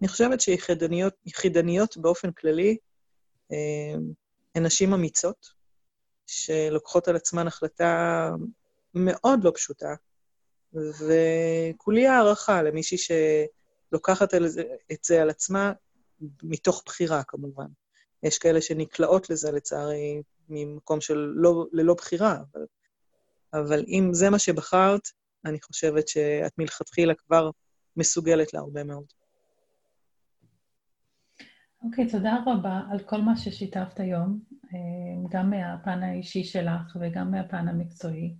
אני 0.00 0.08
חושבת 0.08 0.40
שיחידניות 0.40 1.96
באופן 1.96 2.32
כללי 2.32 2.76
אה, 3.52 3.98
הן 4.54 4.66
נשים 4.66 4.92
אמיצות, 4.94 5.46
שלוקחות 6.26 7.08
על 7.08 7.16
עצמן 7.16 7.46
החלטה 7.46 8.30
מאוד 8.94 9.44
לא 9.44 9.52
פשוטה, 9.54 9.94
וכולי 10.74 12.06
הערכה 12.06 12.62
למישהי 12.62 12.98
שלוקחת 12.98 14.34
את 14.92 15.04
זה 15.04 15.22
על 15.22 15.30
עצמה 15.30 15.72
מתוך 16.42 16.82
בחירה, 16.86 17.22
כמובן. 17.22 17.66
יש 18.22 18.38
כאלה 18.38 18.60
שנקלעות 18.60 19.30
לזה, 19.30 19.52
לצערי, 19.52 20.22
ממקום 20.48 21.00
של 21.00 21.32
לא, 21.34 21.66
ללא 21.72 21.94
בחירה, 21.94 22.36
אבל, 22.52 22.66
אבל 23.52 23.84
אם 23.88 24.10
זה 24.12 24.30
מה 24.30 24.38
שבחרת, 24.38 25.08
אני 25.44 25.58
חושבת 25.62 26.08
שאת 26.08 26.52
מלכתחילה 26.58 27.14
כבר 27.14 27.50
מסוגלת 27.96 28.54
להרבה 28.54 28.84
מאוד. 28.84 29.04
אוקיי, 31.86 32.06
okay, 32.06 32.10
תודה 32.10 32.38
רבה 32.46 32.80
על 32.90 32.98
כל 32.98 33.20
מה 33.20 33.36
ששיתפת 33.36 34.00
היום, 34.00 34.40
אה, 34.74 34.78
גם 35.30 35.50
מהפן 35.50 36.02
האישי 36.02 36.44
שלך 36.44 36.96
וגם 37.00 37.30
מהפן 37.30 37.68
המקצועי. 37.68 38.34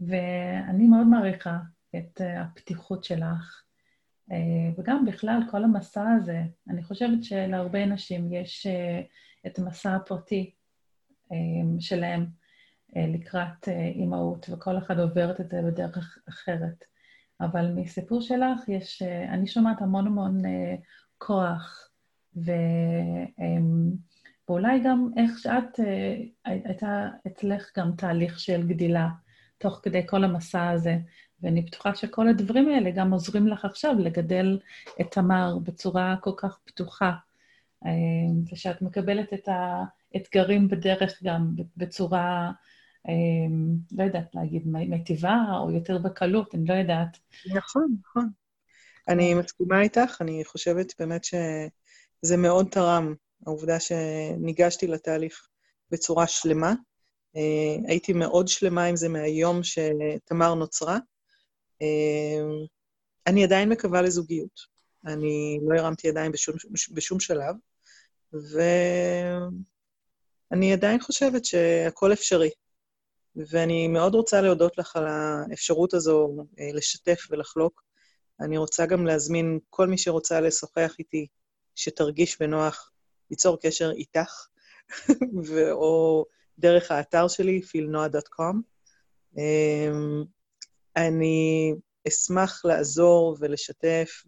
ואני 0.00 0.86
מאוד 0.88 1.06
מעריכה 1.06 1.58
את 1.96 2.20
אה, 2.20 2.42
הפתיחות 2.42 3.04
שלך, 3.04 3.62
אה, 4.32 4.70
וגם 4.78 5.04
בכלל 5.04 5.40
כל 5.50 5.64
המסע 5.64 6.10
הזה. 6.10 6.42
אני 6.68 6.82
חושבת 6.82 7.24
שלהרבה 7.24 7.86
נשים 7.86 8.32
יש 8.32 8.66
את 9.46 9.58
המסע 9.58 9.96
הפרטי 9.96 10.54
שלהם 11.80 12.26
לקראת 12.96 13.68
אימהות, 13.68 14.46
וכל 14.50 14.78
אחד 14.78 14.98
עוברת 14.98 15.40
את 15.40 15.50
זה 15.50 15.62
בדרך 15.62 16.18
אחרת. 16.28 16.84
אבל 17.40 17.72
מסיפור 17.72 18.20
שלך 18.20 18.68
יש, 18.68 19.02
אני 19.02 19.46
שומעת 19.46 19.82
המון 19.82 20.06
המון 20.06 20.42
כוח, 21.18 21.87
ואולי 24.48 24.80
גם 24.84 25.08
איך 25.16 25.38
שאת, 25.38 25.80
אה, 25.80 26.16
הייתה 26.44 27.08
אצלך 27.26 27.70
גם 27.78 27.90
תהליך 27.96 28.40
של 28.40 28.68
גדילה 28.68 29.08
תוך 29.58 29.80
כדי 29.82 30.06
כל 30.06 30.24
המסע 30.24 30.68
הזה, 30.68 30.96
ואני 31.42 31.62
בטוחה 31.62 31.94
שכל 31.94 32.28
הדברים 32.28 32.68
האלה 32.68 32.90
גם 32.90 33.12
עוזרים 33.12 33.48
לך 33.48 33.64
עכשיו 33.64 33.94
לגדל 33.98 34.58
את 35.00 35.06
תמר 35.10 35.58
בצורה 35.58 36.16
כל 36.20 36.32
כך 36.36 36.58
פתוחה, 36.64 37.12
אמ, 37.86 38.42
ושאת 38.52 38.82
מקבלת 38.82 39.32
את 39.34 39.48
האתגרים 40.14 40.68
בדרך 40.68 41.22
גם 41.22 41.54
בצורה, 41.76 42.52
אמ, 43.08 43.76
לא 43.92 44.04
יודעת 44.04 44.34
להגיד, 44.34 44.66
מיטיבה 44.66 45.36
או 45.60 45.70
יותר 45.70 45.98
בקלות, 45.98 46.54
אני 46.54 46.64
לא 46.66 46.74
יודעת. 46.74 47.18
נכון, 47.54 47.96
נכון. 48.00 48.30
אני 49.08 49.34
מסכימה 49.34 49.80
איתך, 49.80 50.16
אני 50.20 50.44
חושבת 50.44 50.92
באמת 50.98 51.24
ש... 51.24 51.34
זה 52.22 52.36
מאוד 52.36 52.66
תרם, 52.70 53.14
העובדה 53.46 53.80
שניגשתי 53.80 54.86
לתהליך 54.86 55.48
בצורה 55.90 56.26
שלמה. 56.26 56.72
Uh, 57.36 57.40
הייתי 57.88 58.12
מאוד 58.12 58.48
שלמה 58.48 58.84
עם 58.84 58.96
זה 58.96 59.08
מהיום 59.08 59.60
שתמר 59.62 60.54
נוצרה. 60.54 60.98
Uh, 61.82 62.66
אני 63.26 63.44
עדיין 63.44 63.68
מקווה 63.68 64.02
לזוגיות. 64.02 64.78
אני 65.06 65.58
לא 65.68 65.78
הרמתי 65.78 66.08
ידיים 66.08 66.32
בשום, 66.32 66.56
בשום 66.94 67.20
שלב, 67.20 67.54
ואני 70.52 70.72
עדיין 70.72 71.00
חושבת 71.00 71.44
שהכל 71.44 72.12
אפשרי. 72.12 72.50
ואני 73.36 73.88
מאוד 73.88 74.14
רוצה 74.14 74.40
להודות 74.40 74.78
לך 74.78 74.96
על 74.96 75.06
האפשרות 75.06 75.94
הזו 75.94 76.28
uh, 76.38 76.44
לשתף 76.74 77.26
ולחלוק. 77.30 77.82
אני 78.40 78.58
רוצה 78.58 78.86
גם 78.86 79.06
להזמין 79.06 79.58
כל 79.70 79.86
מי 79.86 79.98
שרוצה 79.98 80.40
לשוחח 80.40 80.94
איתי 80.98 81.26
שתרגיש 81.78 82.38
בנוח 82.40 82.90
ליצור 83.30 83.58
קשר 83.60 83.90
איתך, 83.90 84.46
או 85.72 86.24
דרך 86.58 86.90
האתר 86.90 87.28
שלי, 87.28 87.60
filnoa.com. 87.60 88.56
אמ, 89.38 90.24
אני 90.96 91.74
אשמח 92.08 92.64
לעזור 92.64 93.36
ולשתף 93.40 94.24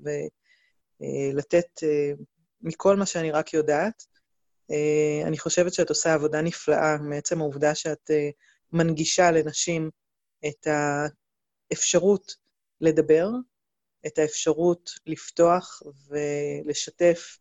ולתת 1.00 1.82
אה, 1.82 2.12
מכל 2.60 2.96
מה 2.96 3.06
שאני 3.06 3.30
רק 3.30 3.54
יודעת. 3.54 4.06
אה, 4.70 5.22
אני 5.26 5.38
חושבת 5.38 5.74
שאת 5.74 5.88
עושה 5.88 6.14
עבודה 6.14 6.42
נפלאה 6.42 6.96
מעצם 6.98 7.40
העובדה 7.40 7.74
שאת 7.74 8.10
אה, 8.10 8.30
מנגישה 8.72 9.30
לנשים 9.30 9.90
את 10.46 10.66
האפשרות 11.70 12.34
לדבר, 12.80 13.28
את 14.06 14.18
האפשרות 14.18 14.90
לפתוח 15.06 15.82
ולשתף 16.08 17.38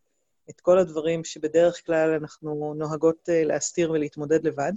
את 0.49 0.62
כל 0.62 0.80
הדברים 0.80 1.24
שבדרך 1.24 1.86
כלל 1.86 2.10
אנחנו 2.22 2.74
נוהגות 2.78 3.30
אה, 3.30 3.43
להסתיר 3.43 3.91
ולהתמודד 3.91 4.47
לבד. 4.47 4.74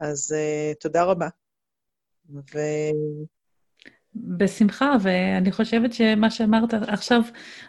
אז 0.00 0.34
uh, 0.36 0.78
תודה 0.80 1.04
רבה. 1.04 1.28
ו... 2.30 2.58
בשמחה, 4.14 4.96
ואני 5.02 5.52
חושבת 5.52 5.92
שמה 5.92 6.30
שאמרת 6.30 6.74
עכשיו, 6.74 7.22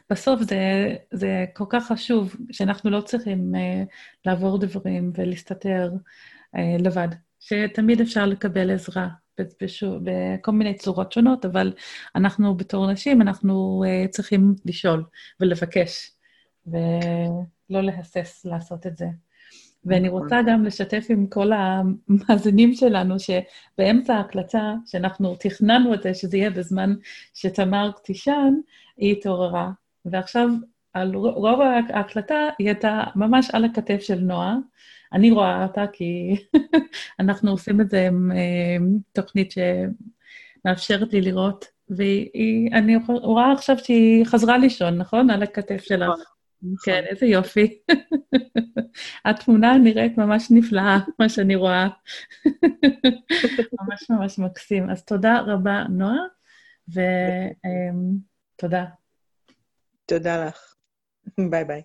בסוף 0.10 0.42
זה, 0.42 0.96
זה 1.14 1.46
כל 1.54 1.66
כך 1.70 1.88
חשוב, 1.88 2.36
שאנחנו 2.52 2.90
לא 2.90 3.02
צריכים 3.02 3.52
uh, 3.56 3.88
לעבור 4.26 4.60
דברים 4.60 5.12
ולהסתתר 5.16 5.92
uh, 6.56 6.60
לבד, 6.84 7.08
שתמיד 7.40 8.02
אפשר 8.02 8.26
לקבל 8.26 8.72
עזרה 8.72 9.08
בשו, 9.62 10.00
בכל 10.04 10.52
מיני 10.52 10.76
צורות 10.76 11.12
שונות, 11.12 11.46
אבל 11.46 11.74
אנחנו 12.16 12.58
בתור 12.58 12.92
נשים, 12.92 13.22
אנחנו 13.22 13.84
uh, 13.86 14.08
צריכים 14.08 14.56
לשאול 14.66 15.04
ולבקש. 15.40 16.12
ולא 16.68 17.82
להסס 17.82 18.46
לעשות 18.46 18.88
את 18.88 18.98
זה. 18.98 19.06
ואני 19.86 20.08
נכון. 20.08 20.22
רוצה 20.22 20.42
גם 20.48 20.64
לשתף 20.64 21.06
עם 21.10 21.28
כל 21.28 21.52
המאזינים 21.54 22.74
שלנו, 22.74 23.16
שבאמצע 23.20 24.16
ההקלטה, 24.16 24.74
שאנחנו 24.86 25.36
תכננו 25.36 25.94
את 25.94 26.04
זה, 26.04 26.14
שזה 26.14 26.38
יהיה 26.38 26.50
בזמן 26.50 26.96
שתמר 27.34 27.92
תישן, 28.04 28.54
היא 28.98 29.12
התעוררה. 29.12 29.70
ועכשיו, 30.06 30.50
על 30.94 31.16
רוב 31.16 31.62
ההקלטה 31.90 32.50
היא 32.60 32.68
הייתה 32.68 33.04
ממש 33.16 33.50
על 33.54 33.66
הכתף 33.66 34.00
של 34.02 34.20
נועה. 34.20 34.56
אני 35.14 35.32
רואה 35.32 35.64
אותה 35.64 35.86
כי 35.94 36.36
אנחנו 37.20 37.52
עושים 37.52 37.82
את 37.82 37.90
זה 37.90 38.08
עם 38.08 38.32
אה, 38.32 38.78
תוכנית 39.14 39.54
שמאפשרת 40.66 41.14
לי 41.14 41.22
לראות, 41.22 41.66
ואני 41.90 42.96
רואה 43.08 43.52
עכשיו 43.52 43.78
שהיא 43.80 44.26
חזרה 44.26 44.58
לישון, 44.58 44.98
נכון? 44.98 45.30
על 45.30 45.44
הכתף 45.44 45.82
שלך. 45.82 46.10
נכון. 46.10 46.24
כן. 46.86 47.04
איזה 47.06 47.26
יופי. 47.26 47.80
התמונה 49.26 49.78
נראית 49.78 50.18
ממש 50.18 50.48
נפלאה, 50.52 50.98
מה 51.20 51.30
שאני 51.30 51.56
רואה. 51.56 51.88
ממש 53.80 54.10
ממש 54.10 54.40
מקסים. 54.40 54.90
אז 54.90 55.04
תודה 55.06 55.40
רבה, 55.40 55.84
נועה, 55.90 56.18
ותודה. 58.56 58.86
תודה 60.06 60.46
לך. 60.46 60.74
ביי 61.50 61.66
ביי. 61.66 61.82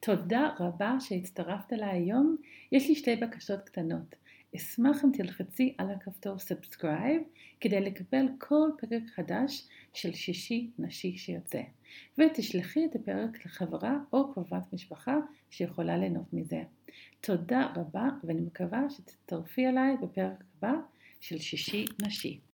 תודה 0.00 0.50
רבה 0.60 0.96
שהצטרפת 1.00 1.72
אליי 1.72 1.90
היום. 1.90 2.36
יש 2.72 2.88
לי 2.88 2.94
שתי 2.94 3.16
בקשות 3.16 3.60
קטנות. 3.60 4.14
אשמח 4.56 5.04
אם 5.04 5.10
תלחצי 5.12 5.74
על 5.78 5.90
הכפתור 5.90 6.38
subscribe 6.38 7.22
כדי 7.60 7.80
לקבל 7.80 8.26
כל 8.38 8.70
פרק 8.78 9.02
חדש 9.14 9.68
של 9.94 10.12
שישי 10.12 10.70
נשי 10.78 11.16
שיוצא, 11.16 11.60
ותשלחי 12.18 12.84
את 12.84 12.94
הפרק 12.94 13.46
לחברה 13.46 13.98
או 14.12 14.32
קרובת 14.32 14.72
משפחה 14.72 15.16
שיכולה 15.50 15.96
ליהנות 15.96 16.32
מזה. 16.32 16.62
תודה 17.20 17.72
רבה, 17.76 18.08
ואני 18.24 18.40
מקווה 18.40 18.90
שתצטרפי 18.90 19.66
אליי 19.66 19.96
בפרק 20.02 20.44
הבא 20.56 20.72
של 21.20 21.38
שישי 21.38 21.84
נשי. 22.02 22.49